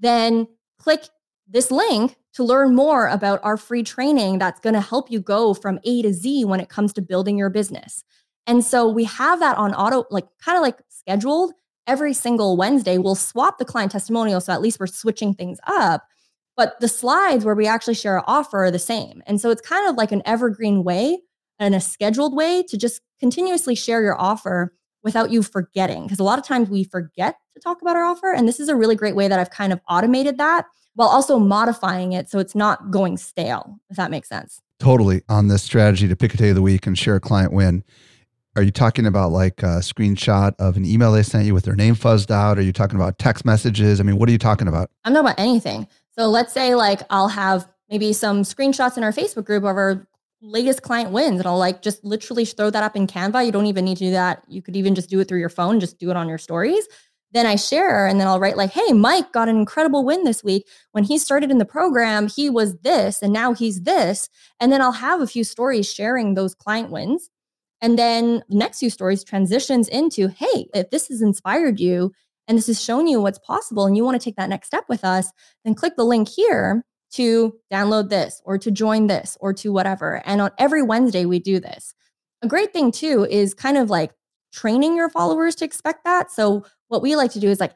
[0.00, 0.48] then
[0.80, 1.08] click
[1.52, 5.52] this link to learn more about our free training that's going to help you go
[5.52, 8.04] from A to Z when it comes to building your business.
[8.46, 11.52] And so we have that on auto, like kind of like scheduled
[11.86, 12.96] every single Wednesday.
[12.98, 14.40] We'll swap the client testimonial.
[14.40, 16.04] So at least we're switching things up.
[16.56, 19.22] But the slides where we actually share our offer are the same.
[19.26, 21.18] And so it's kind of like an evergreen way
[21.58, 26.04] and a scheduled way to just continuously share your offer without you forgetting.
[26.04, 28.32] Because a lot of times we forget to talk about our offer.
[28.32, 31.38] And this is a really great way that I've kind of automated that while also
[31.38, 34.60] modifying it so it's not going stale, if that makes sense.
[34.78, 35.22] Totally.
[35.28, 37.84] On this strategy to pick a day of the week and share a client win,
[38.56, 41.76] are you talking about like a screenshot of an email they sent you with their
[41.76, 42.58] name fuzzed out?
[42.58, 44.00] Are you talking about text messages?
[44.00, 44.90] I mean, what are you talking about?
[45.04, 45.86] I'm talking about anything.
[46.18, 50.06] So let's say like I'll have maybe some screenshots in our Facebook group of our
[50.42, 53.46] latest client wins and I'll like just literally throw that up in Canva.
[53.46, 54.44] You don't even need to do that.
[54.48, 56.86] You could even just do it through your phone, just do it on your stories.
[57.32, 60.44] Then I share and then I'll write like, "Hey, Mike got an incredible win this
[60.44, 60.68] week.
[60.92, 64.28] When he started in the program, he was this and now he's this."
[64.60, 67.30] And then I'll have a few stories sharing those client wins.
[67.80, 72.12] And then the next few stories transitions into, hey, if this has inspired you
[72.46, 74.84] and this has shown you what's possible and you want to take that next step
[74.88, 75.32] with us,
[75.64, 80.22] then click the link here to download this or to join this or to whatever.
[80.24, 81.92] And on every Wednesday, we do this.
[82.40, 84.12] A great thing too is kind of like
[84.52, 86.30] training your followers to expect that.
[86.30, 87.74] So, what we like to do is like,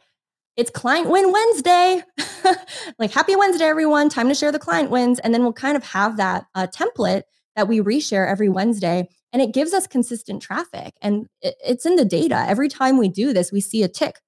[0.57, 2.03] it's client win Wednesday.
[2.99, 4.09] like, happy Wednesday, everyone.
[4.09, 5.19] Time to share the client wins.
[5.19, 7.23] And then we'll kind of have that uh, template
[7.57, 10.95] that we reshare every Wednesday and it gives us consistent traffic.
[11.03, 12.45] And it's in the data.
[12.49, 14.21] Every time we do this, we see a tick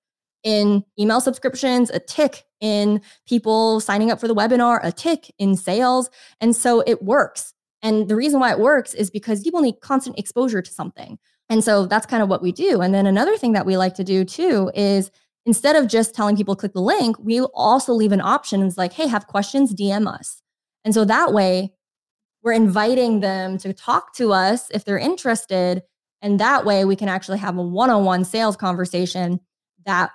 [0.42, 5.56] in email subscriptions, a tick in people signing up for the webinar, a tick in
[5.56, 6.10] sales.
[6.40, 7.54] And so it works.
[7.82, 11.18] And the reason why it works is because people need constant exposure to something.
[11.50, 12.80] And so that's kind of what we do.
[12.80, 15.10] And then another thing that we like to do too is
[15.46, 18.62] instead of just telling people click the link, we also leave an option.
[18.62, 20.42] It's like, hey, have questions, DM us.
[20.84, 21.72] And so that way
[22.42, 25.82] we're inviting them to talk to us if they're interested.
[26.20, 29.40] And that way we can actually have a one on one sales conversation
[29.86, 30.10] that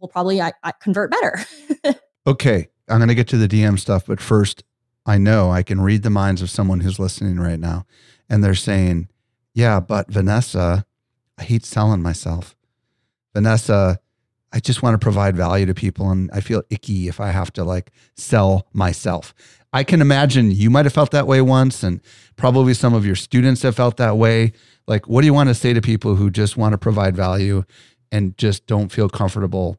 [0.00, 1.98] will probably I, I convert better.
[2.26, 2.68] okay.
[2.88, 4.06] I'm going to get to the DM stuff.
[4.06, 4.64] But first,
[5.06, 7.86] I know I can read the minds of someone who's listening right now.
[8.28, 9.08] And they're saying,
[9.54, 10.84] yeah, but Vanessa,
[11.38, 12.56] I hate selling myself.
[13.34, 13.98] Vanessa,
[14.52, 17.52] I just want to provide value to people and I feel icky if I have
[17.54, 19.34] to like sell myself.
[19.72, 22.00] I can imagine you might have felt that way once, and
[22.34, 24.52] probably some of your students have felt that way.
[24.88, 27.62] Like, what do you want to say to people who just want to provide value
[28.12, 29.78] and just don't feel comfortable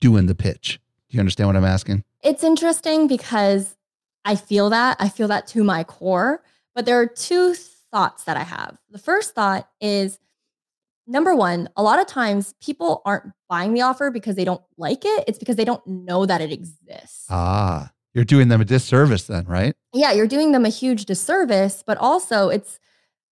[0.00, 0.80] doing the pitch.
[1.08, 2.04] Do you understand what I'm asking?
[2.22, 3.76] It's interesting because
[4.24, 4.96] I feel that.
[5.00, 6.42] I feel that to my core.
[6.74, 7.54] But there are two
[7.94, 8.76] thoughts that I have.
[8.90, 10.18] The first thought is
[11.06, 15.04] number one, a lot of times people aren't buying the offer because they don't like
[15.04, 15.24] it.
[15.28, 17.26] It's because they don't know that it exists.
[17.30, 19.76] Ah, you're doing them a disservice then, right?
[19.92, 22.80] Yeah, you're doing them a huge disservice, but also it's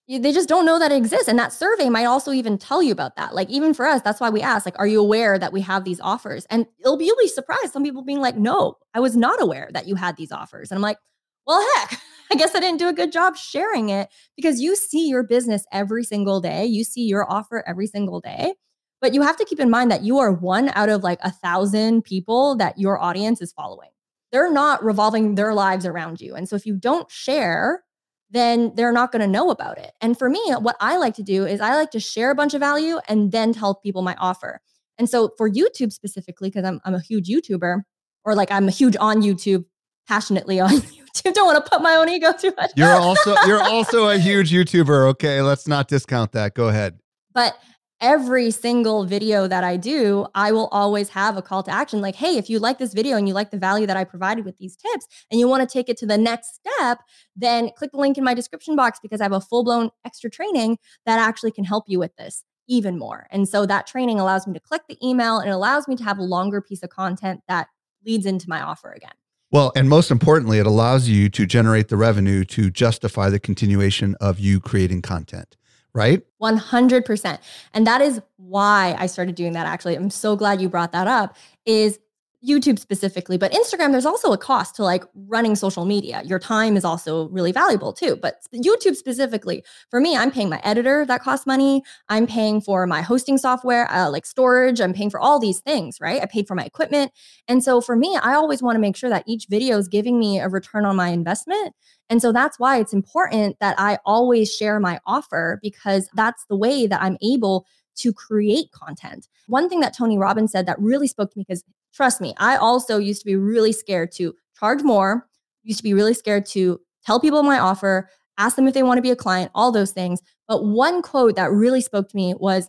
[0.08, 1.26] they just don't know that it exists.
[1.26, 3.34] And that survey might also even tell you about that.
[3.34, 5.84] Like, even for us, that's why we ask, like, are you aware that we have
[5.84, 6.44] these offers?
[6.50, 7.72] And it'll be, you'll be surprised.
[7.72, 10.70] Some people being like, no, I was not aware that you had these offers.
[10.70, 10.98] And I'm like,
[11.46, 11.98] well, heck,
[12.32, 15.66] I guess I didn't do a good job sharing it because you see your business
[15.70, 16.64] every single day.
[16.64, 18.54] You see your offer every single day.
[19.02, 21.30] But you have to keep in mind that you are one out of like a
[21.30, 23.90] thousand people that your audience is following.
[24.30, 26.34] They're not revolving their lives around you.
[26.34, 27.84] And so if you don't share,
[28.30, 29.92] then they're not going to know about it.
[30.00, 32.54] And for me, what I like to do is I like to share a bunch
[32.54, 34.62] of value and then tell people my offer.
[34.96, 37.82] And so for YouTube specifically, because I'm, I'm a huge YouTuber,
[38.24, 39.66] or like I'm a huge on YouTube,
[40.08, 40.80] passionately on.
[41.24, 42.72] Don't want to put my own ego too much.
[42.76, 45.08] You're also you're also a huge YouTuber.
[45.10, 46.54] Okay, let's not discount that.
[46.54, 46.98] Go ahead.
[47.34, 47.56] But
[48.00, 52.16] every single video that I do, I will always have a call to action like,
[52.16, 54.58] hey, if you like this video and you like the value that I provided with
[54.58, 56.98] these tips and you want to take it to the next step,
[57.36, 60.28] then click the link in my description box because I have a full blown extra
[60.28, 63.26] training that actually can help you with this even more.
[63.30, 66.04] And so that training allows me to click the email and it allows me to
[66.04, 67.68] have a longer piece of content that
[68.04, 69.12] leads into my offer again.
[69.52, 74.16] Well, and most importantly, it allows you to generate the revenue to justify the continuation
[74.20, 75.56] of you creating content
[75.94, 76.22] right?
[76.40, 77.38] 100%.
[77.74, 79.94] And that is why I started doing that actually.
[79.94, 81.36] I'm so glad you brought that up
[81.66, 81.98] is
[82.46, 86.22] YouTube specifically, but Instagram, there's also a cost to like running social media.
[86.24, 88.16] Your time is also really valuable too.
[88.16, 91.82] But YouTube specifically, for me, I'm paying my editor that costs money.
[92.08, 94.80] I'm paying for my hosting software, uh, like storage.
[94.80, 96.20] I'm paying for all these things, right?
[96.20, 97.12] I paid for my equipment.
[97.46, 100.18] And so for me, I always want to make sure that each video is giving
[100.18, 101.74] me a return on my investment.
[102.10, 106.56] And so that's why it's important that I always share my offer because that's the
[106.56, 109.28] way that I'm able to create content.
[109.46, 112.56] One thing that Tony Robbins said that really spoke to me because trust me, I
[112.56, 115.28] also used to be really scared to charge more,
[115.62, 118.98] used to be really scared to tell people my offer, ask them if they want
[118.98, 120.20] to be a client, all those things.
[120.48, 122.68] But one quote that really spoke to me was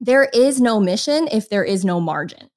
[0.00, 2.50] there is no mission if there is no margin.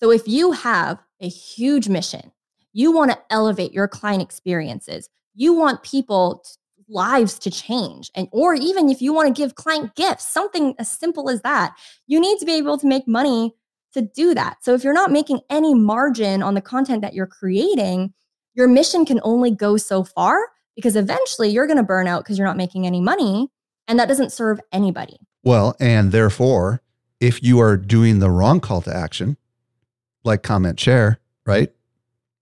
[0.00, 2.32] So if you have a huge mission,
[2.72, 6.44] you want to elevate your client experiences, you want people
[6.88, 10.88] lives to change and or even if you want to give client gifts something as
[10.88, 11.76] simple as that
[12.06, 13.52] you need to be able to make money
[13.96, 14.58] to do that.
[14.62, 18.12] So if you're not making any margin on the content that you're creating,
[18.54, 20.38] your mission can only go so far
[20.74, 23.48] because eventually you're going to burn out because you're not making any money
[23.88, 25.18] and that doesn't serve anybody.
[25.42, 26.82] Well, and therefore,
[27.20, 29.36] if you are doing the wrong call to action,
[30.24, 31.72] like comment share, right?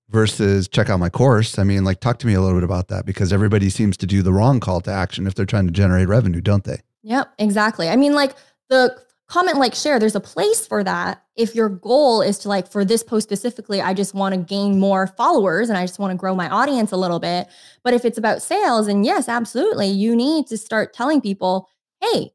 [0.09, 1.59] Versus check out my course.
[1.59, 4.07] I mean, like talk to me a little bit about that because everybody seems to
[4.07, 6.79] do the wrong call to action if they're trying to generate revenue, don't they?
[7.03, 7.89] Yep, exactly.
[7.89, 8.35] I mean, like
[8.69, 8.97] the
[9.35, 9.99] comment, like, share.
[9.99, 11.25] There's a place for that.
[11.35, 14.79] If your goal is to, like, for this post specifically, I just want to gain
[14.79, 17.49] more followers and I just want to grow my audience a little bit.
[17.83, 21.69] But if it's about sales, and yes, absolutely, you need to start telling people,
[22.01, 22.31] hey,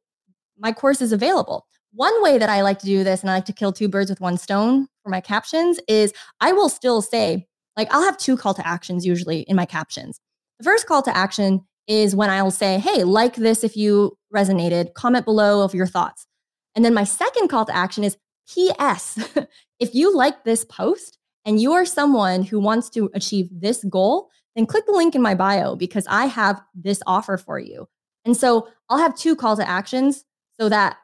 [0.58, 1.66] my course is available.
[1.94, 4.10] One way that I like to do this, and I like to kill two birds
[4.10, 7.48] with one stone for my captions, is I will still say,
[7.78, 10.20] like, I'll have two call to actions usually in my captions.
[10.58, 14.96] The first call to action is when I'll say, hey, like this if you resonated,
[14.96, 16.26] comment below of your thoughts.
[16.80, 18.16] And then my second call to action is
[18.48, 19.20] P.S.
[19.82, 24.30] if you like this post and you are someone who wants to achieve this goal,
[24.56, 27.90] then click the link in my bio because I have this offer for you.
[28.24, 30.24] And so I'll have two call to actions
[30.58, 30.96] so that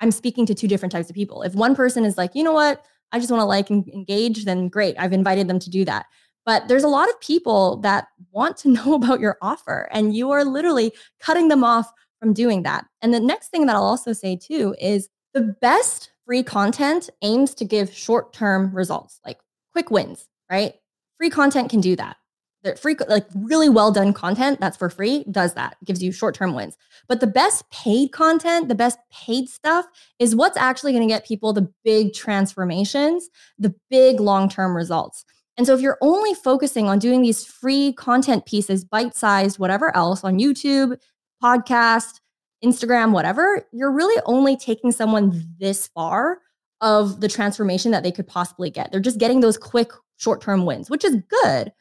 [0.00, 1.40] I'm speaking to two different types of people.
[1.40, 4.44] If one person is like, you know what, I just want to like and engage,
[4.44, 4.96] then great.
[4.98, 6.04] I've invited them to do that.
[6.44, 10.30] But there's a lot of people that want to know about your offer, and you
[10.30, 11.90] are literally cutting them off
[12.26, 12.84] from doing that.
[13.02, 17.54] And the next thing that I'll also say too is the best free content aims
[17.54, 19.38] to give short term results, like
[19.72, 20.74] quick wins, right?
[21.18, 22.16] Free content can do that.
[22.64, 26.34] The free, like really well done content that's for free does that, gives you short
[26.34, 26.76] term wins.
[27.06, 29.86] But the best paid content, the best paid stuff
[30.18, 35.24] is what's actually going to get people the big transformations, the big long term results.
[35.56, 39.94] And so if you're only focusing on doing these free content pieces, bite sized, whatever
[39.96, 40.98] else on YouTube,
[41.42, 42.20] podcast,
[42.64, 46.40] Instagram, whatever, you're really only taking someone this far
[46.80, 48.90] of the transformation that they could possibly get.
[48.90, 51.72] They're just getting those quick short term wins, which is good.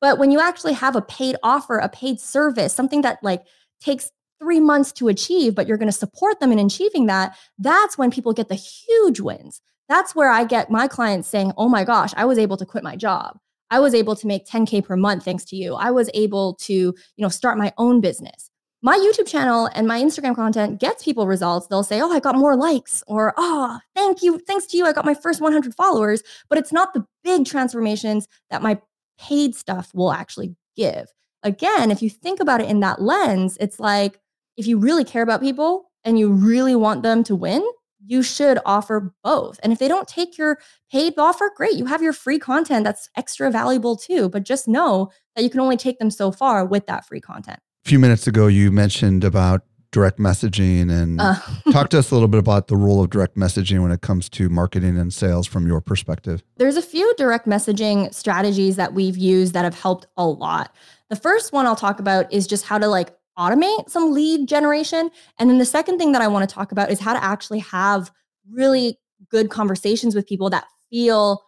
[0.00, 3.42] But when you actually have a paid offer, a paid service, something that like
[3.80, 7.96] takes three months to achieve, but you're going to support them in achieving that, that's
[7.96, 9.60] when people get the huge wins.
[9.88, 12.84] That's where I get my clients saying, Oh my gosh, I was able to quit
[12.84, 13.38] my job.
[13.70, 15.74] I was able to make 10K per month thanks to you.
[15.74, 18.50] I was able to, you know, start my own business.
[18.86, 21.66] My YouTube channel and my Instagram content gets people results.
[21.66, 24.38] They'll say, Oh, I got more likes, or Oh, thank you.
[24.38, 26.22] Thanks to you, I got my first 100 followers.
[26.48, 28.80] But it's not the big transformations that my
[29.18, 31.08] paid stuff will actually give.
[31.42, 34.20] Again, if you think about it in that lens, it's like
[34.56, 37.68] if you really care about people and you really want them to win,
[38.06, 39.58] you should offer both.
[39.64, 40.60] And if they don't take your
[40.92, 41.74] paid offer, great.
[41.74, 44.28] You have your free content that's extra valuable too.
[44.28, 47.58] But just know that you can only take them so far with that free content.
[47.86, 49.62] A few minutes ago, you mentioned about
[49.92, 51.36] direct messaging and uh.
[51.70, 54.28] talk to us a little bit about the role of direct messaging when it comes
[54.30, 56.42] to marketing and sales from your perspective.
[56.56, 60.74] There's a few direct messaging strategies that we've used that have helped a lot.
[61.10, 65.08] The first one I'll talk about is just how to like automate some lead generation.
[65.38, 67.60] And then the second thing that I want to talk about is how to actually
[67.60, 68.10] have
[68.50, 68.98] really
[69.30, 71.40] good conversations with people that feel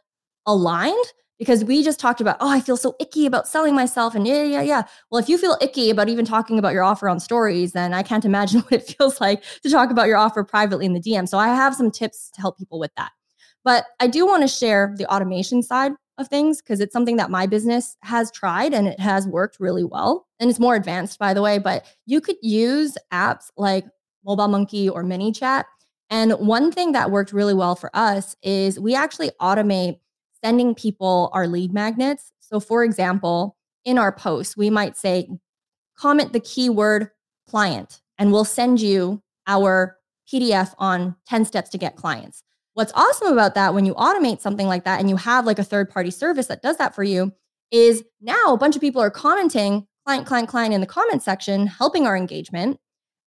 [0.46, 4.14] aligned because we just talked about, oh, I feel so icky about selling myself.
[4.14, 4.82] And yeah, yeah, yeah.
[5.10, 8.02] Well, if you feel icky about even talking about your offer on stories, then I
[8.02, 11.28] can't imagine what it feels like to talk about your offer privately in the DM.
[11.28, 13.12] So I have some tips to help people with that.
[13.64, 17.30] But I do want to share the automation side of things because it's something that
[17.30, 20.26] my business has tried and it has worked really well.
[20.40, 23.84] And it's more advanced, by the way, but you could use apps like
[24.24, 25.64] Mobile Monkey or ManyChat.
[26.10, 29.98] And one thing that worked really well for us is we actually automate
[30.42, 32.32] sending people our lead magnets.
[32.40, 35.28] So, for example, in our post, we might say,
[35.96, 37.10] comment the keyword
[37.48, 39.96] client, and we'll send you our
[40.32, 42.42] PDF on 10 steps to get clients.
[42.74, 45.64] What's awesome about that when you automate something like that and you have like a
[45.64, 47.32] third party service that does that for you
[47.72, 51.66] is now a bunch of people are commenting client, client, client in the comment section,
[51.66, 52.78] helping our engagement.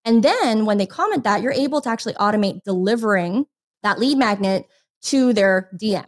[0.05, 3.45] And then when they comment that, you're able to actually automate delivering
[3.84, 4.66] that lead magnet
[5.03, 6.07] to their DM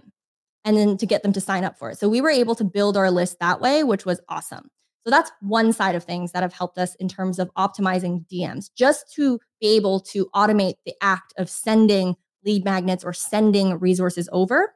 [0.66, 2.00] and then to get them to sign up for it.
[2.00, 4.70] So we were able to build our list that way, which was awesome.
[5.06, 8.70] So that's one side of things that have helped us in terms of optimizing DMs,
[8.74, 14.30] just to be able to automate the act of sending lead magnets or sending resources
[14.32, 14.74] over.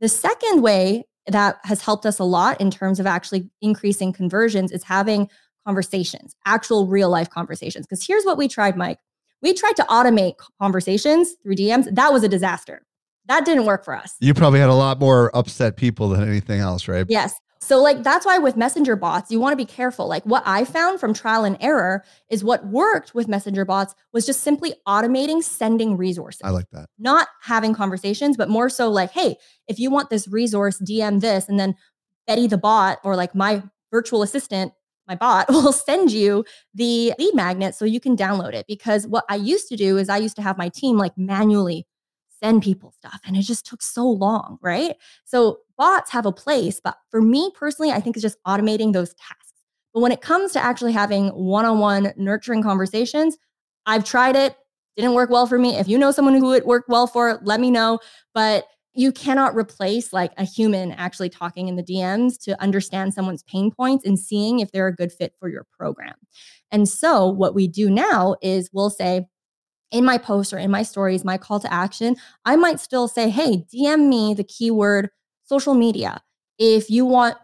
[0.00, 4.72] The second way that has helped us a lot in terms of actually increasing conversions
[4.72, 5.28] is having
[5.64, 7.86] conversations, actual real life conversations.
[7.86, 8.98] Because here's what we tried, Mike.
[9.42, 11.94] We tried to automate conversations through DMs.
[11.94, 12.82] That was a disaster.
[13.28, 14.14] That didn't work for us.
[14.20, 17.06] You probably had a lot more upset people than anything else, right?
[17.08, 17.34] Yes.
[17.60, 20.08] So, like, that's why with messenger bots, you want to be careful.
[20.08, 24.24] Like, what I found from trial and error is what worked with messenger bots was
[24.24, 26.40] just simply automating sending resources.
[26.44, 26.88] I like that.
[26.98, 31.48] Not having conversations, but more so like, hey, if you want this resource, DM this.
[31.48, 31.74] And then
[32.26, 34.72] Betty the bot or like my virtual assistant,
[35.08, 38.66] my bot will send you the lead magnet so you can download it.
[38.68, 41.86] Because what I used to do is I used to have my team like manually
[42.42, 44.96] send people stuff and it just took so long, right?
[45.24, 49.14] So bots have a place, but for me personally, I think it's just automating those
[49.14, 49.52] tasks.
[49.94, 53.36] But when it comes to actually having one-on-one nurturing conversations,
[53.86, 54.56] I've tried it,
[54.96, 55.76] didn't work well for me.
[55.76, 58.00] If you know someone who it worked well for, let me know,
[58.34, 63.44] but you cannot replace like a human actually talking in the DMs to understand someone's
[63.44, 66.14] pain points and seeing if they're a good fit for your program.
[66.72, 69.26] And so what we do now is we'll say,
[69.90, 73.30] in my post or in my stories, my call to action, I might still say,
[73.30, 75.10] hey, DM me the keyword
[75.44, 76.22] social media
[76.58, 77.36] if you want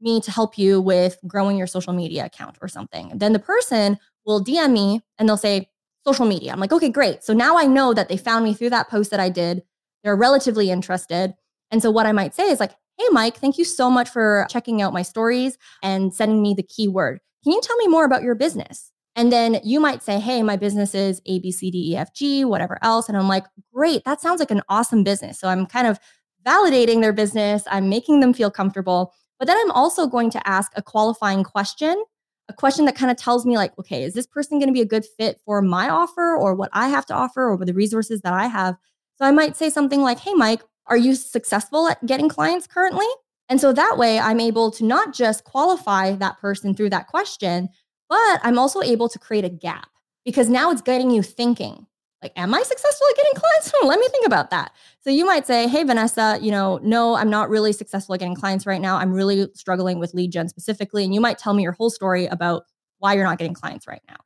[0.00, 3.12] me to help you with growing your social media account or something.
[3.14, 5.68] Then the person will DM me and they'll say,
[6.04, 6.52] social media.
[6.52, 7.22] I'm like, okay, great.
[7.22, 9.62] So now I know that they found me through that post that I did.
[10.02, 11.34] They're relatively interested.
[11.70, 14.46] And so what I might say is like, hey, Mike, thank you so much for
[14.50, 17.20] checking out my stories and sending me the keyword.
[17.44, 18.90] Can you tell me more about your business?
[19.14, 22.14] And then you might say, Hey, my business is A, B, C, D, E, F,
[22.14, 23.08] G, whatever else.
[23.08, 25.38] And I'm like, Great, that sounds like an awesome business.
[25.38, 25.98] So I'm kind of
[26.46, 29.12] validating their business, I'm making them feel comfortable.
[29.38, 32.02] But then I'm also going to ask a qualifying question,
[32.48, 34.80] a question that kind of tells me, like, okay, is this person going to be
[34.80, 38.20] a good fit for my offer or what I have to offer or the resources
[38.22, 38.76] that I have?
[39.16, 43.06] So I might say something like, Hey, Mike, are you successful at getting clients currently?
[43.48, 47.68] And so that way I'm able to not just qualify that person through that question,
[48.12, 49.88] but I'm also able to create a gap
[50.22, 51.86] because now it's getting you thinking
[52.22, 53.72] like, am I successful at getting clients?
[53.74, 54.72] Hmm, let me think about that.
[55.00, 58.34] So you might say, hey, Vanessa, you know, no, I'm not really successful at getting
[58.34, 58.98] clients right now.
[58.98, 61.04] I'm really struggling with lead gen specifically.
[61.04, 62.64] And you might tell me your whole story about
[62.98, 64.18] why you're not getting clients right now.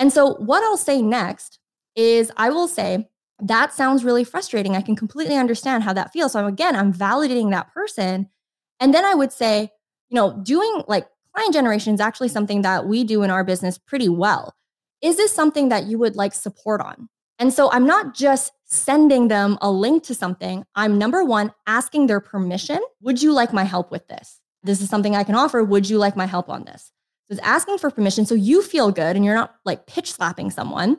[0.00, 1.60] And so what I'll say next
[1.94, 3.08] is I will say,
[3.38, 4.74] that sounds really frustrating.
[4.74, 6.32] I can completely understand how that feels.
[6.32, 8.28] So again, I'm validating that person.
[8.80, 9.70] And then I would say,
[10.08, 13.78] you know, doing like client generation is actually something that we do in our business
[13.78, 14.54] pretty well.
[15.02, 17.08] is this something that you would like support on?
[17.40, 20.64] And so I'm not just sending them a link to something.
[20.76, 22.78] I'm number one, asking their permission.
[23.00, 24.40] Would you like my help with this?
[24.62, 25.64] This is something I can offer.
[25.64, 26.92] Would you like my help on this?
[27.26, 30.52] So it's asking for permission so you feel good and you're not like pitch slapping
[30.52, 30.98] someone.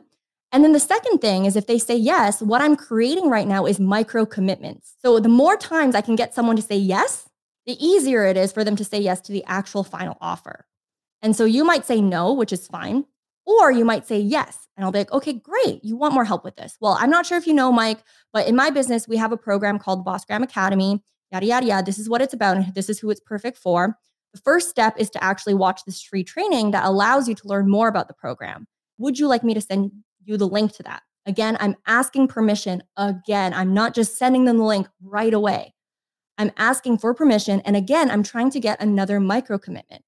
[0.52, 3.64] And then the second thing is if they say yes, what I'm creating right now
[3.66, 4.94] is micro commitments.
[5.00, 7.28] So the more times I can get someone to say yes,
[7.66, 10.66] the easier it is for them to say yes to the actual final offer.
[11.22, 13.04] And so you might say no, which is fine.
[13.46, 14.68] Or you might say yes.
[14.76, 15.84] And I'll be like, okay, great.
[15.84, 16.76] You want more help with this.
[16.80, 18.02] Well, I'm not sure if you know, Mike,
[18.32, 21.02] but in my business, we have a program called Bossgram Academy.
[21.30, 21.84] Yada, yada, yada.
[21.84, 22.56] This is what it's about.
[22.56, 23.98] And this is who it's perfect for.
[24.32, 27.68] The first step is to actually watch this free training that allows you to learn
[27.68, 28.66] more about the program.
[28.98, 29.92] Would you like me to send
[30.24, 31.02] you the link to that?
[31.26, 32.82] Again, I'm asking permission.
[32.96, 35.73] Again, I'm not just sending them the link right away.
[36.38, 37.60] I'm asking for permission.
[37.64, 40.02] And again, I'm trying to get another micro commitment.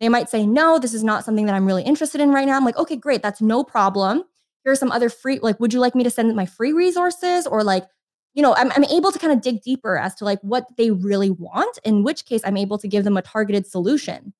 [0.00, 2.56] They might say, no, this is not something that I'm really interested in right now.
[2.56, 3.22] I'm like, okay, great.
[3.22, 4.24] That's no problem.
[4.62, 7.46] Here are some other free, like, would you like me to send my free resources?
[7.46, 7.86] Or like,
[8.34, 10.90] you know, I'm, I'm able to kind of dig deeper as to like what they
[10.90, 14.34] really want, in which case I'm able to give them a targeted solution.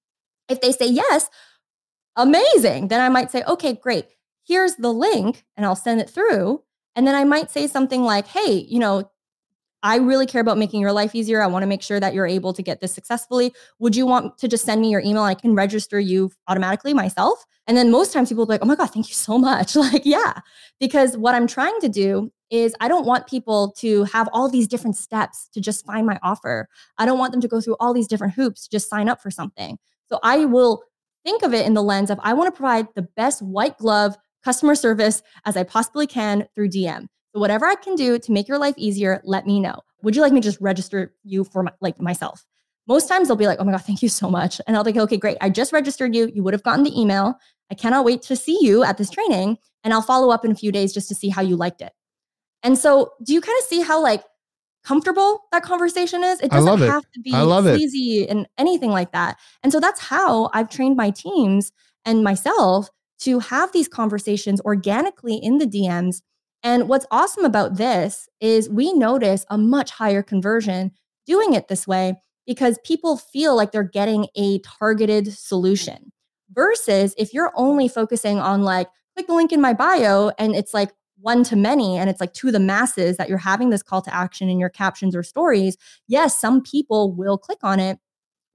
[0.48, 1.30] If they say yes,
[2.16, 2.88] amazing.
[2.88, 4.06] Then I might say, okay, great.
[4.46, 6.62] Here's the link and I'll send it through.
[6.94, 9.10] And then I might say something like, hey, you know,
[9.86, 11.40] I really care about making your life easier.
[11.40, 13.54] I want to make sure that you're able to get this successfully.
[13.78, 15.22] Would you want to just send me your email?
[15.22, 17.44] I can register you automatically myself.
[17.68, 19.76] And then most times people will be like, oh my God, thank you so much.
[19.86, 20.40] like, yeah.
[20.80, 24.66] Because what I'm trying to do is I don't want people to have all these
[24.66, 26.68] different steps to just find my offer.
[26.98, 29.22] I don't want them to go through all these different hoops to just sign up
[29.22, 29.78] for something.
[30.08, 30.82] So I will
[31.24, 34.16] think of it in the lens of I want to provide the best white glove
[34.44, 37.06] customer service as I possibly can through DM.
[37.36, 39.80] So whatever I can do to make your life easier, let me know.
[40.02, 42.46] Would you like me to just register you for my, like myself?
[42.88, 44.92] Most times they'll be like, "Oh my god, thank you so much," and I'll be
[44.92, 45.36] like, "Okay, great.
[45.42, 46.32] I just registered you.
[46.34, 47.34] You would have gotten the email.
[47.70, 50.54] I cannot wait to see you at this training, and I'll follow up in a
[50.54, 51.92] few days just to see how you liked it."
[52.62, 54.24] And so, do you kind of see how like
[54.82, 56.40] comfortable that conversation is?
[56.40, 57.12] It doesn't have it.
[57.12, 58.30] to be sleazy it.
[58.30, 59.36] and anything like that.
[59.62, 61.70] And so that's how I've trained my teams
[62.06, 66.22] and myself to have these conversations organically in the DMs
[66.66, 70.90] and what's awesome about this is we notice a much higher conversion
[71.24, 76.10] doing it this way because people feel like they're getting a targeted solution
[76.50, 80.74] versus if you're only focusing on like, click the link in my bio and it's
[80.74, 80.90] like
[81.20, 84.12] one to many and it's like to the masses that you're having this call to
[84.12, 85.76] action in your captions or stories.
[86.08, 88.00] Yes, some people will click on it,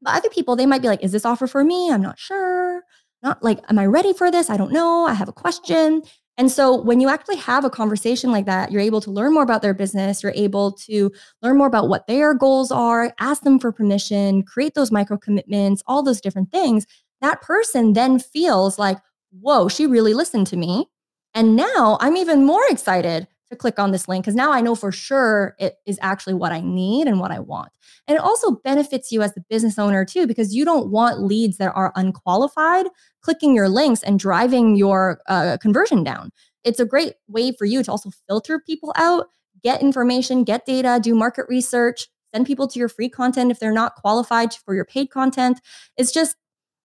[0.02, 1.90] but other people, they might be like, is this offer for me?
[1.90, 2.84] I'm not sure.
[3.24, 4.50] Not like, am I ready for this?
[4.50, 5.06] I don't know.
[5.06, 6.02] I have a question.
[6.38, 9.44] And so when you actually have a conversation like that, you're able to learn more
[9.44, 11.12] about their business, you're able to
[11.42, 15.84] learn more about what their goals are, ask them for permission, create those micro commitments,
[15.88, 16.88] all those different things.
[17.20, 18.98] That person then feels like,
[19.40, 20.88] whoa, she really listened to me.
[21.34, 24.76] And now I'm even more excited to click on this link because now I know
[24.76, 27.70] for sure it is actually what I need and what I want.
[28.08, 31.58] And it also benefits you as the business owner too, because you don't want leads
[31.58, 32.88] that are unqualified
[33.22, 36.32] clicking your links and driving your uh, conversion down.
[36.64, 39.28] It's a great way for you to also filter people out,
[39.64, 43.72] get information, get data, do market research, send people to your free content if they're
[43.72, 45.60] not qualified for your paid content.
[45.98, 46.36] It's just,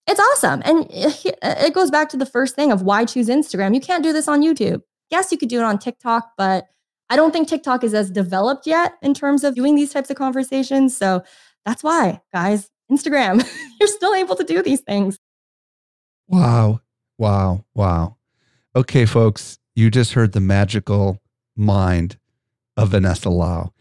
[0.07, 0.63] it's awesome.
[0.65, 3.75] And it goes back to the first thing of why choose Instagram.
[3.75, 4.83] You can't do this on YouTube.
[5.11, 6.67] Yes, you could do it on TikTok, but
[7.11, 10.17] I don't think TikTok is as developed yet in terms of doing these types of
[10.17, 10.97] conversations.
[10.97, 11.23] So
[11.65, 13.47] that's why, guys, Instagram,
[13.81, 15.19] you're still able to do these things.
[16.29, 16.81] Wow.
[17.19, 17.65] Wow.
[17.75, 18.17] Wow.
[18.75, 21.21] Okay, folks, you just heard the magical
[21.57, 22.19] mind
[22.77, 23.73] of Vanessa Lau.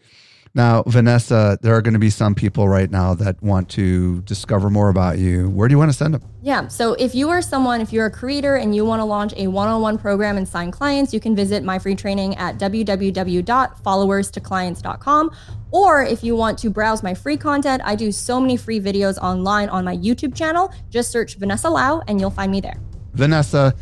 [0.56, 4.70] Now, Vanessa, there are going to be some people right now that want to discover
[4.70, 5.50] more about you.
[5.50, 6.22] Where do you want to send them?
[6.40, 6.68] Yeah.
[6.68, 9.48] So, if you are someone, if you're a creator and you want to launch a
[9.48, 15.30] one on one program and sign clients, you can visit my free training at www.followerstoclients.com.
[15.72, 19.18] Or if you want to browse my free content, I do so many free videos
[19.18, 20.72] online on my YouTube channel.
[20.88, 22.80] Just search Vanessa Lau and you'll find me there.
[23.12, 23.74] Vanessa,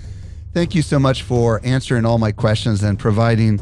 [0.53, 3.61] thank you so much for answering all my questions and providing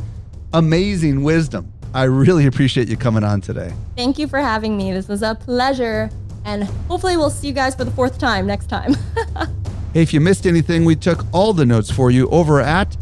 [0.54, 3.72] amazing wisdom I really appreciate you coming on today.
[3.96, 4.92] Thank you for having me.
[4.92, 6.10] This was a pleasure.
[6.44, 8.94] And hopefully, we'll see you guys for the fourth time next time.
[9.94, 12.96] hey, if you missed anything, we took all the notes for you over at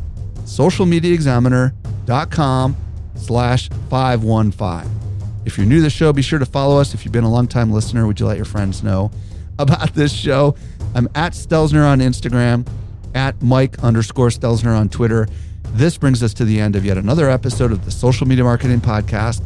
[0.45, 2.77] socialmediaexaminer.com
[3.15, 5.01] slash 515.
[5.47, 6.93] If you're new to the show, be sure to follow us.
[6.93, 9.11] If you've been a long time listener, would you let your friends know
[9.59, 10.55] about this show?
[10.95, 12.67] I'm at Stelzner on Instagram,
[13.15, 15.29] at Mike underscore Stelzner on Twitter.
[15.73, 18.81] This brings us to the end of yet another episode of the Social Media Marketing
[18.81, 19.43] Podcast.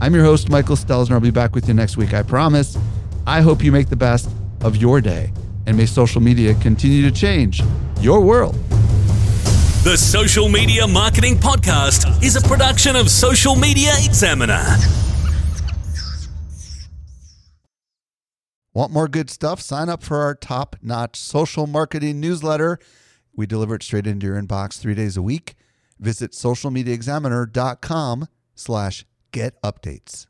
[0.00, 1.12] I'm your host, Michael Stelzner.
[1.12, 2.76] I'll be back with you next week, I promise.
[3.26, 4.28] I hope you make the best
[4.60, 5.32] of your day
[5.66, 7.62] and may social media continue to change
[8.00, 8.54] your world.
[9.82, 14.62] The Social Media Marketing Podcast is a production of Social Media Examiner.
[18.74, 19.60] Want more good stuff?
[19.60, 22.78] Sign up for our top notch social marketing newsletter.
[23.34, 25.54] We deliver it straight into your inbox three days a week.
[26.02, 28.26] Visit socialmediaexaminer.com
[28.56, 30.26] slash get updates.